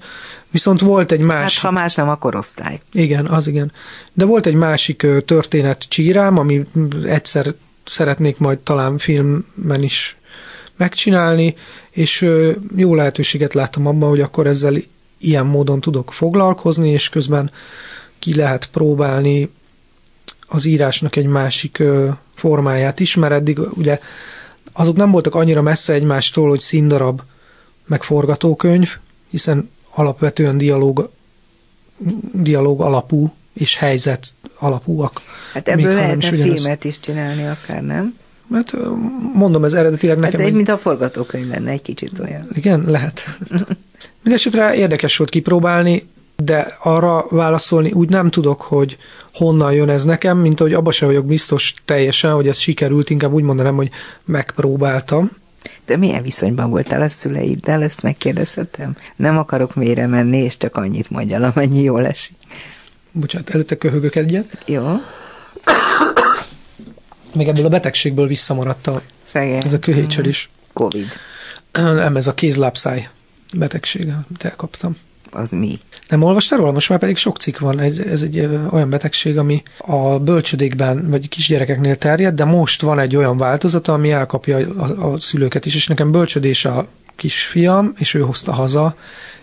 [0.51, 1.61] Viszont volt egy másik...
[1.61, 2.81] Hát ha más nem, a korosztály.
[2.91, 3.71] Igen, az igen.
[4.13, 6.65] De volt egy másik történet csírám, ami
[7.05, 7.53] egyszer
[7.85, 10.17] szeretnék majd talán filmben is
[10.77, 11.55] megcsinálni,
[11.89, 12.29] és
[12.75, 14.75] jó lehetőséget láttam abban, hogy akkor ezzel
[15.17, 17.51] ilyen módon tudok foglalkozni, és közben
[18.19, 19.49] ki lehet próbálni
[20.47, 21.83] az írásnak egy másik
[22.35, 23.99] formáját is, mert eddig ugye
[24.73, 27.21] azok nem voltak annyira messze egymástól, hogy színdarab
[27.85, 28.89] meg forgatókönyv,
[29.29, 31.09] hiszen alapvetően dialóg,
[32.33, 35.21] dialóg alapú és helyzet alapúak.
[35.53, 38.17] Hát ebből lehetne filmet is csinálni akár, nem?
[38.53, 38.73] Hát
[39.33, 40.41] mondom, ez eredetileg nekem...
[40.41, 42.47] Ez egy, mint a forgatókönyv lenne, egy kicsit olyan.
[42.53, 43.37] Igen, lehet.
[44.21, 48.97] Mindenesetre érdekes volt kipróbálni, de arra válaszolni úgy nem tudok, hogy
[49.33, 53.33] honnan jön ez nekem, mint ahogy abba sem vagyok biztos teljesen, hogy ez sikerült, inkább
[53.33, 53.89] úgy mondanám, hogy
[54.25, 55.31] megpróbáltam.
[55.85, 58.95] De milyen viszonyban voltál a szüleiddel, ezt megkérdezhetem?
[59.15, 62.35] Nem akarok mélyre menni, és csak annyit mondjál, amennyi jól esik.
[63.11, 64.63] Bocsánat, előtte köhögök egyet.
[64.65, 64.83] Jó
[67.35, 69.61] még ebből a betegségből visszamaradt a, Szegény.
[69.65, 70.49] ez a köhécsel is.
[70.73, 71.07] Covid.
[71.71, 73.09] Nem, ez a kézlábszáj
[73.53, 74.95] betegsége, amit elkaptam.
[75.31, 75.79] az mi?
[76.07, 76.71] Nem olvastál róla?
[76.71, 77.79] Most már pedig sok cikk van.
[77.79, 83.15] Ez, ez egy olyan betegség, ami a bölcsödékben vagy kisgyerekeknél terjed, de most van egy
[83.15, 88.19] olyan változata, ami elkapja a, a szülőket is, és nekem bölcsödés a kisfiam, és ő
[88.19, 88.95] hozta haza,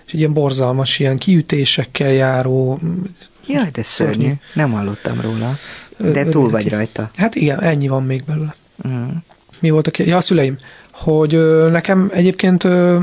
[0.07, 2.80] és egy ilyen borzalmas, ilyen kiütésekkel járó...
[3.47, 4.14] Jaj, de szörnyű.
[4.14, 4.32] szörnyű.
[4.55, 5.55] Nem hallottam róla.
[5.97, 7.11] De túl vagy rajta.
[7.16, 8.55] Hát igen, ennyi van még belőle.
[8.88, 9.09] Mm.
[9.61, 10.57] Mi volt a Ja, a szüleim.
[10.93, 12.99] Hogy ö, nekem egyébként ö,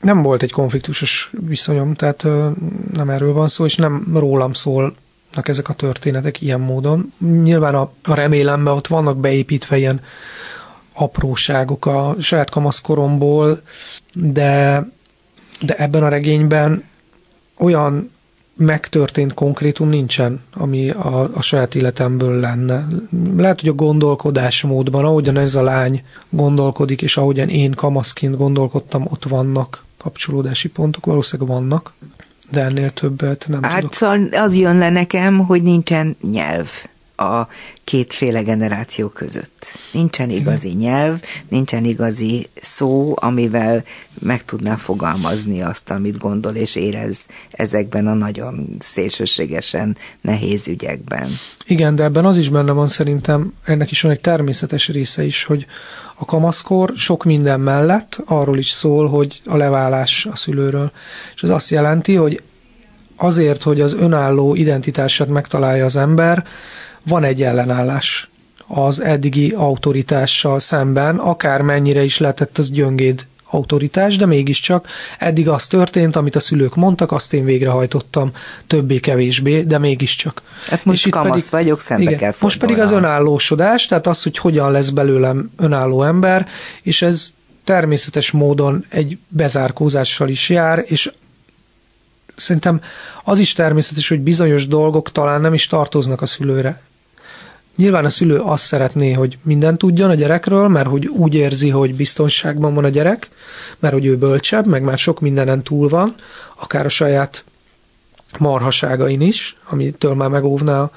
[0.00, 2.48] nem volt egy konfliktusos viszonyom, tehát ö,
[2.92, 7.12] nem erről van szó, és nem rólam szólnak ezek a történetek ilyen módon.
[7.42, 10.00] Nyilván a, a remélemben ott vannak beépítve ilyen
[10.94, 13.62] apróságok a saját kamaszkoromból,
[14.14, 14.86] de,
[15.60, 16.84] de ebben a regényben
[17.58, 18.10] olyan
[18.60, 22.86] megtörtént konkrétum nincsen, ami a, a saját életemből lenne.
[23.36, 29.24] Lehet, hogy a gondolkodásmódban, ahogyan ez a lány gondolkodik, és ahogyan én kamaszként gondolkodtam, ott
[29.24, 31.92] vannak kapcsolódási pontok, valószínűleg vannak,
[32.50, 33.94] de ennél többet nem hát tudok.
[33.94, 36.68] Szóval az jön le nekem, hogy nincsen nyelv
[37.20, 37.48] a
[37.84, 39.66] kétféle generáció között.
[39.92, 40.78] Nincsen igazi Igen.
[40.78, 43.84] nyelv, nincsen igazi szó, amivel
[44.20, 51.28] meg tudná fogalmazni azt, amit gondol és érez ezekben a nagyon szélsőségesen nehéz ügyekben.
[51.66, 55.44] Igen, de ebben az is benne van szerintem, ennek is van egy természetes része is,
[55.44, 55.66] hogy
[56.14, 60.92] a kamaszkor sok minden mellett arról is szól, hogy a leválás a szülőről.
[61.34, 62.42] És ez azt jelenti, hogy
[63.16, 66.46] azért, hogy az önálló identitását megtalálja az ember,
[67.04, 68.28] van egy ellenállás
[68.66, 74.86] az eddigi autoritással szemben, akár mennyire is lehetett az gyöngéd autoritás, de mégiscsak
[75.18, 78.30] eddig az történt, amit a szülők mondtak, azt én végrehajtottam
[78.66, 80.42] többé-kevésbé, de mégiscsak.
[80.68, 84.22] Hát most és kamasz pedig, vagyok, szembe igen, kell Most pedig az önállósodás, tehát az,
[84.22, 86.48] hogy hogyan lesz belőlem önálló ember,
[86.82, 87.32] és ez
[87.64, 91.12] természetes módon egy bezárkózással is jár, és
[92.36, 92.80] szerintem
[93.24, 96.80] az is természetes, hogy bizonyos dolgok talán nem is tartoznak a szülőre.
[97.80, 101.94] Nyilván a szülő azt szeretné, hogy minden tudjon a gyerekről, mert hogy úgy érzi, hogy
[101.94, 103.30] biztonságban van a gyerek,
[103.78, 106.14] mert hogy ő bölcsebb, meg már sok mindenen túl van,
[106.56, 107.44] akár a saját
[108.38, 110.90] marhaságain is, amitől már megóvná a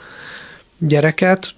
[0.78, 1.54] gyereket,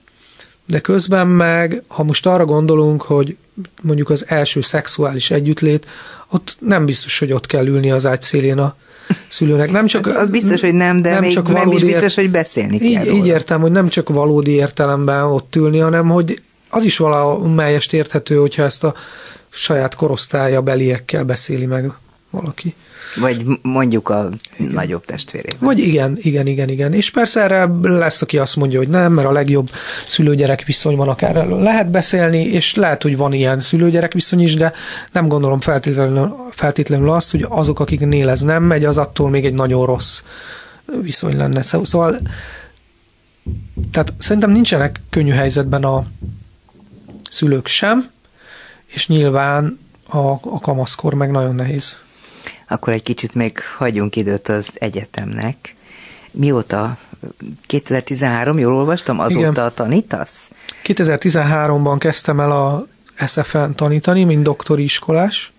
[0.66, 3.38] de közben meg, ha most arra gondolunk, hogy
[3.82, 5.88] mondjuk az első szexuális együttlét,
[6.30, 8.76] ott nem biztos, hogy ott kell ülni az ágy szélén a
[9.28, 9.72] szülőnek.
[9.72, 12.82] Nem csak, az biztos, hogy nem, de nem még csak nem is biztos, hogy beszélni
[12.82, 16.98] így, kell Így értem, hogy nem csak valódi értelemben ott ülni, hanem hogy az is
[16.98, 18.94] valamelyest érthető, hogyha ezt a
[19.50, 21.92] saját korosztálya beliekkel beszéli meg
[22.36, 22.76] valaki.
[23.20, 24.72] Vagy mondjuk a igen.
[24.72, 25.58] nagyobb testvérével.
[25.60, 26.94] Vagy igen, igen, igen, igen.
[26.94, 29.70] És persze erre lesz, aki azt mondja, hogy nem, mert a legjobb
[30.08, 34.56] szülőgyerek viszony van, akár erről lehet beszélni, és lehet, hogy van ilyen szülőgyerek viszony is,
[34.56, 34.74] de
[35.12, 39.54] nem gondolom feltétlenül, feltétlenül azt, hogy azok, akiknél ez nem megy, az attól még egy
[39.54, 40.24] nagyon rossz
[41.02, 41.62] viszony lenne.
[41.62, 42.20] Szóval
[43.92, 46.06] tehát szerintem nincsenek könnyű helyzetben a
[47.30, 48.10] szülők sem,
[48.86, 51.96] és nyilván a, a kamaszkor meg nagyon nehéz
[52.68, 55.76] akkor egy kicsit még hagyjunk időt az egyetemnek.
[56.32, 56.98] Mióta
[57.66, 59.72] 2013, jól olvastam, azóta Igen.
[59.76, 60.52] tanítasz?
[60.84, 62.86] 2013-ban kezdtem el a
[63.26, 65.54] SFN tanítani, mint doktori iskolás.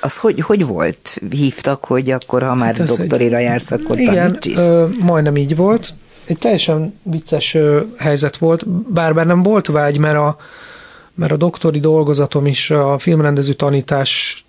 [0.00, 1.20] Az hogy, hogy volt?
[1.30, 3.42] Hívtak, hogy akkor, ha már hát doktorira egy...
[3.42, 4.56] jársz, akkor Igen, taníts is?
[4.56, 5.94] Ö, majdnem így volt.
[6.24, 10.36] Egy teljesen vicces ö, helyzet volt, bár bennem volt vágy, mert a,
[11.14, 14.44] mert a doktori dolgozatom is a filmrendező tanítás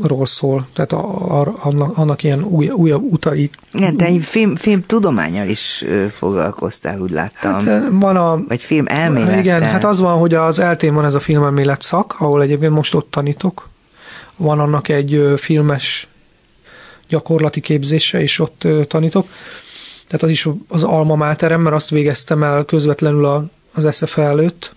[0.00, 3.50] ról szól, tehát a, a, annak, annak ilyen új, újabb utai.
[3.72, 5.84] Igen, te film, film tudományal is
[6.16, 7.52] foglalkoztál, úgy láttam.
[7.52, 8.44] Hát van a...
[8.48, 9.38] Vagy film elmélettel.
[9.38, 12.94] Igen, hát az van, hogy az eltén van ez a filmelmélet szak, ahol egyébként most
[12.94, 13.68] ott tanítok.
[14.36, 16.08] Van annak egy filmes
[17.08, 19.26] gyakorlati képzése, és ott tanítok.
[20.06, 24.74] Tehát az is az alma máterem, mert azt végeztem el közvetlenül az SFL előtt.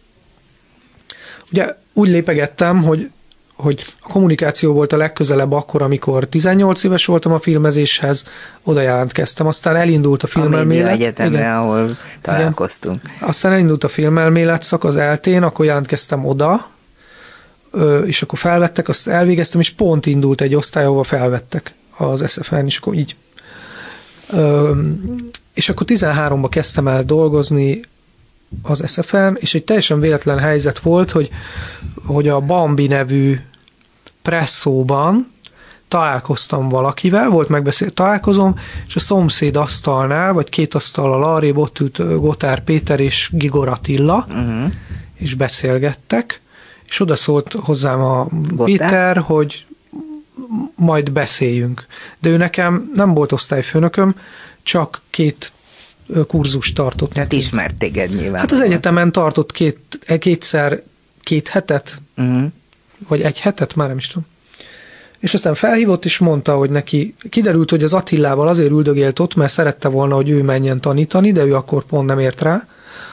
[1.52, 3.10] Ugye úgy lépegettem, hogy
[3.56, 8.24] hogy a kommunikáció volt a legközelebb akkor, amikor 18 éves voltam a filmezéshez,
[8.64, 10.88] oda jelentkeztem, aztán elindult a filmelmélet.
[10.88, 13.02] A egyetemre, igen, ahol találkoztunk.
[13.04, 16.68] Igen, aztán elindult a filmelmélet szak az eltén, akkor jelentkeztem oda,
[18.06, 22.78] és akkor felvettek, azt elvégeztem, és pont indult egy osztály, ahova felvettek az SFN, és
[22.78, 23.16] akkor így.
[25.54, 27.82] És akkor 13-ba kezdtem el dolgozni
[28.62, 31.30] az SFN, és egy teljesen véletlen helyzet volt, hogy,
[32.06, 33.40] hogy a Bambi nevű
[34.22, 35.34] presszóban
[35.88, 42.18] találkoztam valakivel, volt megbeszélt találkozom, és a szomszéd asztalnál, vagy két asztallal arrébb ott ült
[42.18, 44.72] Gotár Péter és Gigor Attila, uh-huh.
[45.14, 46.42] és beszélgettek,
[46.88, 48.66] és oda szólt hozzám a Gotár?
[48.66, 49.66] Péter, hogy
[50.76, 51.86] majd beszéljünk.
[52.20, 54.16] De ő nekem nem volt osztályfőnököm,
[54.64, 55.52] csak két
[56.28, 57.12] kurzust tartott.
[57.12, 58.40] Tehát ismert téged nyilván.
[58.40, 59.78] Hát az egyetemen tartott két,
[60.20, 60.84] kétszer
[61.22, 62.46] két hetet, uh-huh.
[63.08, 64.26] vagy egy hetet, már nem is tudom.
[65.20, 69.52] És aztán felhívott, és mondta, hogy neki kiderült, hogy az Attillával azért üldögélt ott, mert
[69.52, 72.68] szerette volna, hogy ő menjen tanítani, de ő akkor pont nem ért rá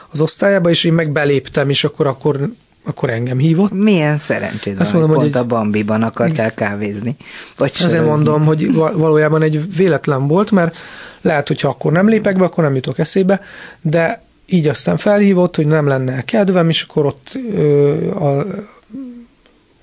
[0.09, 2.49] az osztályába, és én meg beléptem, és akkor, akkor,
[2.83, 3.71] akkor engem hívott.
[3.71, 5.41] Milyen szerencséd Azt mondom, hogy pont egy...
[5.41, 7.15] a Bambiban akartál kávézni.
[7.57, 10.75] Vagy Ezért mondom, hogy valójában egy véletlen volt, mert
[11.21, 13.41] lehet, hogyha akkor nem lépek be, akkor nem jutok eszébe,
[13.81, 18.45] de így aztán felhívott, hogy nem lenne kedvem, és akkor ott ö, a,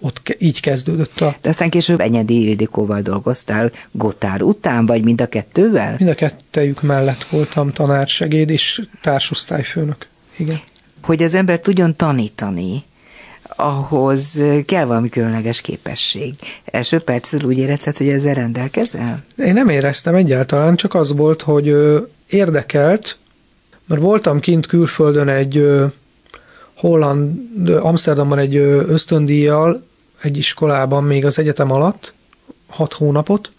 [0.00, 1.36] ott ke- így kezdődött a...
[1.40, 5.94] De aztán később Enyedi Ildikóval dolgoztál Gotár után, vagy mind a kettővel?
[5.98, 10.06] Mind a kettejük mellett voltam tanársegéd és társosztályfőnök.
[10.36, 10.60] Igen.
[11.02, 12.82] Hogy az ember tudjon tanítani,
[13.56, 16.34] ahhoz kell valami különleges képesség.
[16.64, 19.24] Első percről úgy érezted, hogy ezzel rendelkezel?
[19.36, 21.76] Én nem éreztem egyáltalán, csak az volt, hogy
[22.26, 23.18] érdekelt,
[23.86, 25.66] mert voltam kint külföldön egy
[26.76, 29.86] holland, Amsterdamban egy ösztöndíjjal,
[30.22, 32.12] egy iskolában még az egyetem alatt,
[32.68, 33.50] hat hónapot,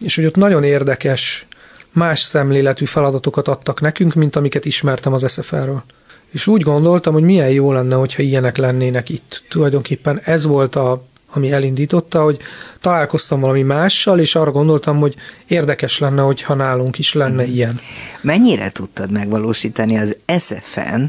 [0.00, 1.46] és hogy ott nagyon érdekes,
[1.92, 5.82] más szemléletű feladatokat adtak nekünk, mint amiket ismertem az SFR-ről.
[6.30, 9.42] És úgy gondoltam, hogy milyen jó lenne, hogyha ilyenek lennének itt.
[9.48, 12.38] Tulajdonképpen ez volt a, ami elindította, hogy
[12.80, 15.14] találkoztam valami mással, és arra gondoltam, hogy
[15.46, 17.52] érdekes lenne, hogyha nálunk is lenne mm.
[17.52, 17.80] ilyen.
[18.20, 21.02] Mennyire tudtad megvalósítani az SFN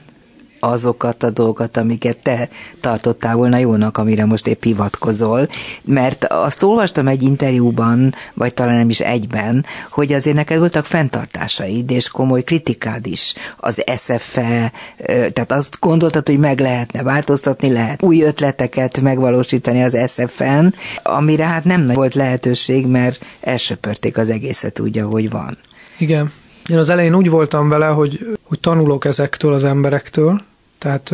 [0.62, 2.50] azokat a dolgokat, amiket te
[2.80, 5.48] tartottál volna jónak, amire most épp hivatkozol,
[5.84, 11.92] mert azt olvastam egy interjúban, vagy talán nem is egyben, hogy azért neked voltak fenntartásaid,
[11.92, 14.72] és komoly kritikád is az SFE,
[15.06, 20.66] tehát azt gondoltad, hogy meg lehetne változtatni, lehet új ötleteket megvalósítani az SFN,
[21.04, 25.58] amire hát nem volt lehetőség, mert elsöpörték az egészet úgy, ahogy van.
[25.98, 26.32] Igen.
[26.68, 30.42] Én az elején úgy voltam vele, hogy, hogy tanulok ezektől az emberektől,
[30.82, 31.12] tehát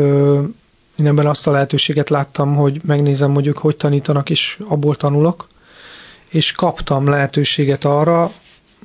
[0.96, 5.48] én ebben azt a lehetőséget láttam, hogy megnézem, ők hogy tanítanak, és abból tanulok,
[6.30, 8.32] és kaptam lehetőséget arra,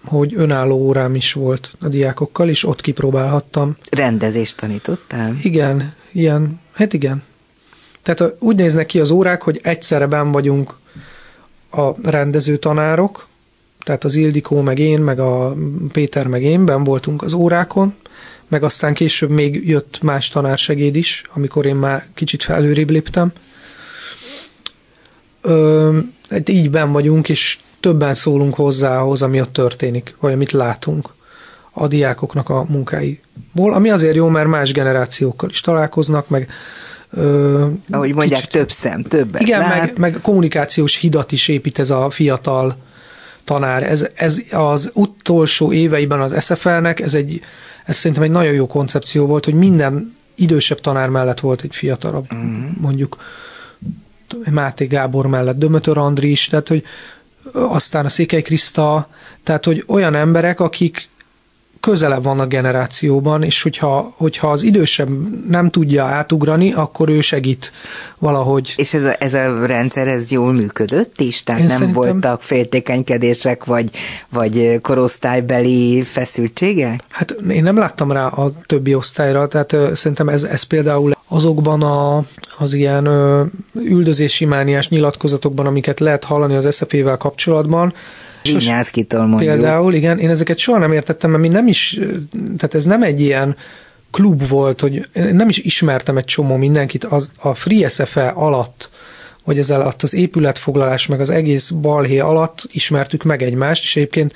[0.04, 3.76] hogy önálló órám is volt a diákokkal, és ott kipróbálhattam.
[3.90, 5.34] Rendezést tanítottál?
[5.42, 7.22] Igen, ilyen, hát igen.
[8.02, 10.76] Tehát úgy néznek ki az órák, hogy egyszerre ben vagyunk
[11.70, 13.26] a rendező tanárok,
[13.84, 15.56] tehát az Ildikó meg én, meg a
[15.92, 17.94] Péter meg én ben voltunk az órákon,
[18.48, 23.32] meg aztán később még jött más tanársegéd is, amikor én már kicsit felőrébb léptem.
[25.40, 25.98] Ö,
[26.30, 31.08] hát így ben vagyunk, és többen szólunk hozzá ahhoz, ami ott történik, vagy amit látunk
[31.72, 36.50] a diákoknak a munkáiból, ami azért jó, mert más generációkkal is találkoznak, meg
[37.14, 39.78] Ö, Ahogy mondják, kicsit, több szem, többet Igen, lát.
[39.78, 42.76] meg, meg kommunikációs hidat is épít ez a fiatal
[43.44, 43.82] tanár.
[43.82, 47.42] Ez, ez az utolsó éveiben az SFL-nek, ez egy
[47.84, 52.26] ez szerintem egy nagyon jó koncepció volt, hogy minden idősebb tanár mellett volt egy fiatalabb,
[52.32, 52.80] uh-huh.
[52.80, 53.16] mondjuk
[54.50, 56.84] Máté Gábor mellett Dömötör Andris, tehát hogy
[57.52, 59.08] aztán a Székely Kriszta,
[59.42, 61.08] tehát hogy olyan emberek, akik
[61.82, 65.08] közelebb van a generációban, és hogyha, hogyha az idősebb
[65.48, 67.72] nem tudja átugrani, akkor ő segít
[68.18, 68.74] valahogy.
[68.76, 71.42] És ez a, ez a rendszer, ez jól működött is?
[71.42, 72.02] Tehát Én nem szerintem...
[72.02, 73.90] voltak féltékenykedések, vagy,
[74.28, 77.02] vagy korosztálybeli feszültségek?
[77.08, 82.24] Hát én nem láttam rá a többi osztályra, tehát szerintem ez, ez például azokban a,
[82.58, 83.08] az ilyen
[83.74, 87.92] üldözési mániás nyilatkozatokban, amiket lehet hallani az SZP-vel kapcsolatban,
[88.42, 89.52] Vinyászkitól mondjuk.
[89.52, 91.98] Például, igen, én ezeket soha nem értettem, mert mi nem is,
[92.32, 93.56] tehát ez nem egy ilyen
[94.10, 98.90] klub volt, hogy nem is ismertem egy csomó mindenkit az, a Free SFE alatt,
[99.44, 104.32] vagy ez alatt az épületfoglalás, meg az egész balhé alatt ismertük meg egymást, és egyébként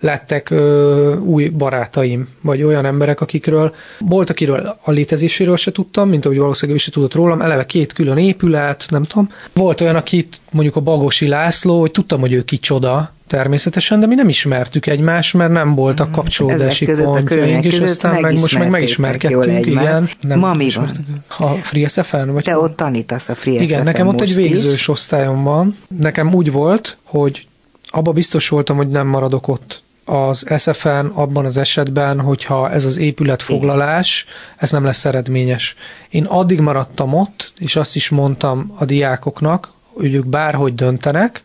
[0.00, 6.24] lettek ö, új barátaim, vagy olyan emberek, akikről volt, akiről a létezéséről se tudtam, mint
[6.24, 9.30] ahogy valószínűleg ő se tudott rólam, eleve két külön épület, nem tudom.
[9.52, 14.14] Volt olyan, akit mondjuk a Bagosi László, hogy tudtam, hogy ő kicsoda, természetesen, de mi
[14.14, 18.70] nem ismertük egymást, mert nem voltak mm, kapcsolódási Ezek pontjaink, és aztán meg most meg
[18.70, 20.08] megismerkedtünk, igen.
[20.20, 20.90] Nem Ma mi van?
[21.38, 22.30] A Free SFN?
[22.30, 24.88] Vagy Te ott tanítasz a Free Igen, nekem ott egy végzős is.
[24.88, 25.76] osztályom van.
[26.00, 27.46] Nekem úgy volt, hogy
[27.86, 32.98] abba biztos voltam, hogy nem maradok ott az SFN abban az esetben, hogyha ez az
[32.98, 34.26] épületfoglalás,
[34.56, 35.76] ez nem lesz eredményes.
[36.10, 41.42] Én addig maradtam ott, és azt is mondtam a diákoknak, hogy ők bárhogy döntenek,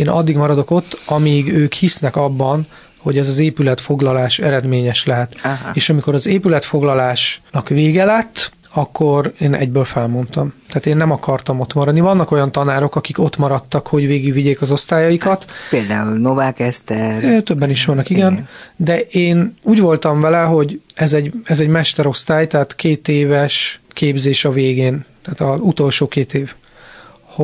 [0.00, 2.66] én addig maradok ott, amíg ők hisznek abban,
[2.98, 5.36] hogy ez az épületfoglalás eredményes lehet.
[5.42, 5.70] Aha.
[5.72, 10.52] És amikor az épületfoglalásnak vége lett, akkor én egyből felmondtam.
[10.68, 12.00] Tehát én nem akartam ott maradni.
[12.00, 15.44] Vannak olyan tanárok, akik ott maradtak, hogy végigvigyék az osztályaikat.
[15.70, 17.42] Például Novák Eszter.
[17.42, 18.32] Többen is vannak, igen.
[18.32, 18.48] igen.
[18.76, 24.44] De én úgy voltam vele, hogy ez egy, ez egy mesterosztály, tehát két éves képzés
[24.44, 26.54] a végén, tehát az utolsó két év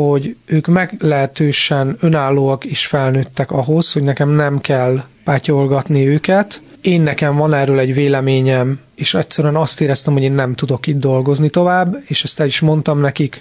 [0.00, 6.62] hogy ők meglehetősen önállóak és felnőttek ahhoz, hogy nekem nem kell pátyolgatni őket.
[6.80, 10.98] Én nekem van erről egy véleményem, és egyszerűen azt éreztem, hogy én nem tudok itt
[10.98, 13.40] dolgozni tovább, és ezt el is mondtam nekik,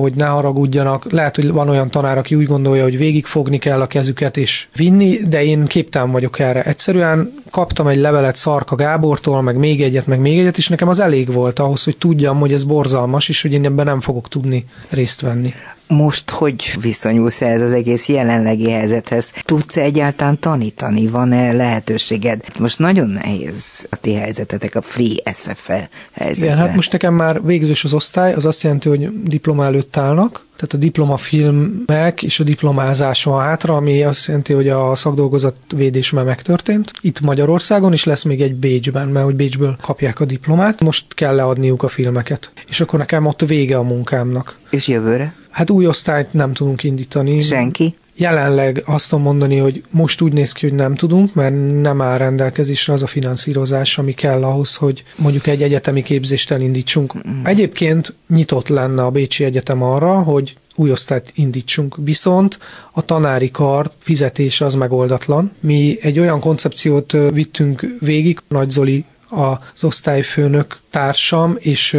[0.00, 1.12] hogy ne haragudjanak.
[1.12, 5.16] Lehet, hogy van olyan tanár, aki úgy gondolja, hogy végigfogni kell a kezüket és vinni,
[5.28, 6.62] de én képtelen vagyok erre.
[6.62, 11.00] Egyszerűen kaptam egy levelet Szarka Gábortól, meg még egyet, meg még egyet, és nekem az
[11.00, 14.64] elég volt ahhoz, hogy tudjam, hogy ez borzalmas, és hogy én ebben nem fogok tudni
[14.90, 15.54] részt venni.
[15.86, 19.32] Most hogy viszonyulsz ez az egész jelenlegi helyzethez?
[19.42, 21.06] Tudsz egyáltalán tanítani?
[21.06, 22.44] Van-e lehetőséged?
[22.58, 25.72] Most nagyon nehéz a ti helyzetetek, a Free SFL
[26.12, 26.46] helyzete.
[26.46, 30.44] Igen, hát most nekem már végzős az osztály, az azt jelenti, hogy diploma előtt állnak,
[30.56, 36.10] tehát a diplomafilmek és a diplomázás van hátra, ami azt jelenti, hogy a szakdolgozat védés
[36.10, 36.92] már megtörtént.
[37.00, 40.80] Itt Magyarországon is lesz még egy Bécsben, mert hogy Bécsből kapják a diplomát.
[40.80, 42.52] Most kell leadniuk a filmeket.
[42.68, 44.58] És akkor nekem ott vége a munkámnak.
[44.70, 45.34] És jövőre?
[45.50, 47.40] Hát új osztályt nem tudunk indítani.
[47.40, 47.94] Senki?
[48.16, 52.18] Jelenleg azt tudom mondani, hogy most úgy néz ki, hogy nem tudunk, mert nem áll
[52.18, 57.28] rendelkezésre az a finanszírozás, ami kell ahhoz, hogy mondjuk egy egyetemi képzést elindítsunk.
[57.28, 57.44] Mm.
[57.44, 61.96] Egyébként nyitott lenne a Bécsi Egyetem arra, hogy új osztályt indítsunk.
[61.98, 62.58] Viszont
[62.92, 65.52] a tanári kar fizetése az megoldatlan.
[65.60, 69.04] Mi egy olyan koncepciót vittünk végig, Nagy Zoli
[69.34, 71.98] az osztályfőnök társam, és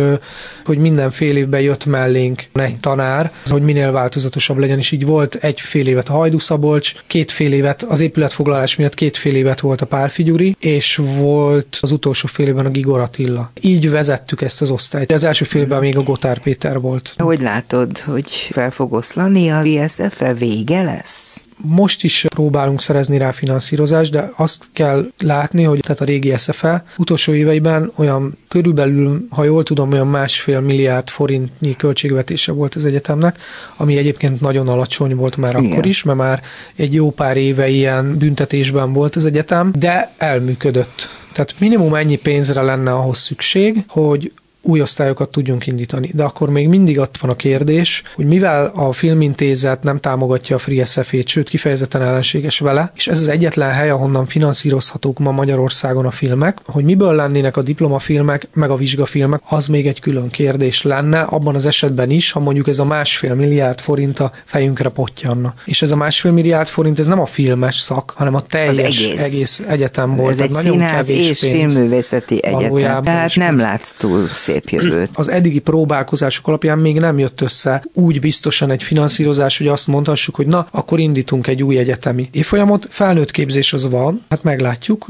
[0.66, 5.36] hogy minden fél évben jött mellénk egy tanár, hogy minél változatosabb legyen, és így volt
[5.36, 9.60] egy fél évet a Hajdu Szabolcs, két fél évet az épületfoglalás miatt két fél évet
[9.60, 13.52] volt a Pálfigyuri, és volt az utolsó fél évben a Gigor Attila.
[13.62, 15.12] Így vezettük ezt az osztályt.
[15.12, 17.14] Az első fél évben még a Gotár Péter volt.
[17.18, 21.46] Hogy látod, hogy fel fog oszlani a VSF-e vége lesz?
[21.58, 26.86] Most is próbálunk szerezni rá finanszírozást, de azt kell látni, hogy tehát a régi SFE
[26.98, 33.38] utolsó éveiben olyan körülbelül, ha jól tudom, olyan másfél milliárd forintnyi költségvetése volt az egyetemnek,
[33.78, 35.72] ami egyébként nagyon alacsony volt már Igen.
[35.72, 36.42] akkor is, mert már
[36.76, 41.10] egy jó pár éve ilyen büntetésben volt az egyetem, de elműködött.
[41.34, 44.32] Tehát minimum ennyi pénzre lenne ahhoz szükség, hogy
[44.68, 46.12] új osztályokat tudjunk indítani.
[46.14, 50.60] De akkor még mindig ott van a kérdés, hogy mivel a filmintézet nem támogatja a
[50.60, 56.06] Free SF-ét, sőt kifejezetten ellenséges vele, és ez az egyetlen hely, ahonnan finanszírozhatók ma Magyarországon
[56.06, 60.82] a filmek, hogy miből lennének a diplomafilmek, meg a vizsgafilmek, az még egy külön kérdés
[60.82, 65.54] lenne, abban az esetben is, ha mondjuk ez a másfél milliárd forint a fejünkre potyanna.
[65.66, 69.24] És ez a másfél milliárd forint, ez nem a filmes szak, hanem a teljes egész.
[69.24, 70.32] egész egyetem volt.
[70.32, 73.04] Ez egy nagyon színház és filmművészeti egyetem.
[73.04, 75.10] Tehát nem látsz túl szép szép jövőt.
[75.14, 80.36] Az eddigi próbálkozások alapján még nem jött össze úgy biztosan egy finanszírozás, hogy azt mondhassuk,
[80.36, 82.88] hogy na, akkor indítunk egy új egyetemi évfolyamot.
[82.90, 85.08] Felnőtt képzés az van, hát meglátjuk,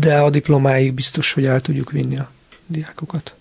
[0.00, 2.30] de a diplomáig biztos, hogy el tudjuk vinni a
[2.66, 3.35] diákokat.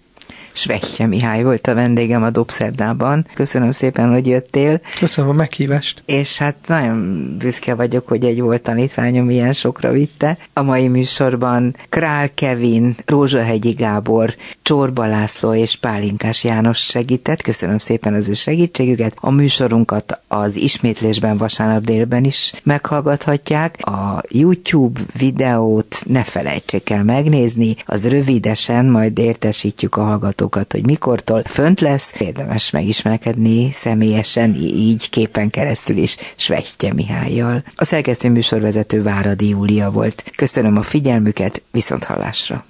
[0.56, 3.28] Svehje Mihály volt a vendégem a Dobszerdában.
[3.34, 4.82] Köszönöm szépen, hogy jöttél.
[4.99, 6.03] Köszönöm a meghívást.
[6.06, 10.38] És hát nagyon büszke vagyok, hogy egy volt tanítványom ilyen sokra vitte.
[10.53, 17.41] A mai műsorban Král Kevin, Rózsahegyi Gábor, Csorba László és Pálinkás János segített.
[17.41, 19.16] Köszönöm szépen az ő segítségüket.
[19.20, 23.78] A műsorunkat az ismétlésben vasárnap délben is meghallgathatják.
[23.82, 30.86] A YouTube videót ne felejtsék el megnézni, az rövidesen majd értesítjük a hallgatókat hallgatókat, hogy
[30.86, 37.64] mikortól fönt lesz, érdemes megismerkedni személyesen, így képen keresztül is Svehtye Mihályjal.
[37.76, 40.24] A szerkesztő műsorvezető Váradi Júlia volt.
[40.36, 42.66] Köszönöm a figyelmüket, viszont hallásra.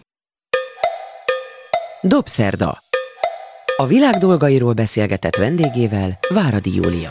[2.02, 2.84] Dobszerda.
[3.78, 7.10] A világ dolgairól beszélgetett vendégével Váradi Júlia.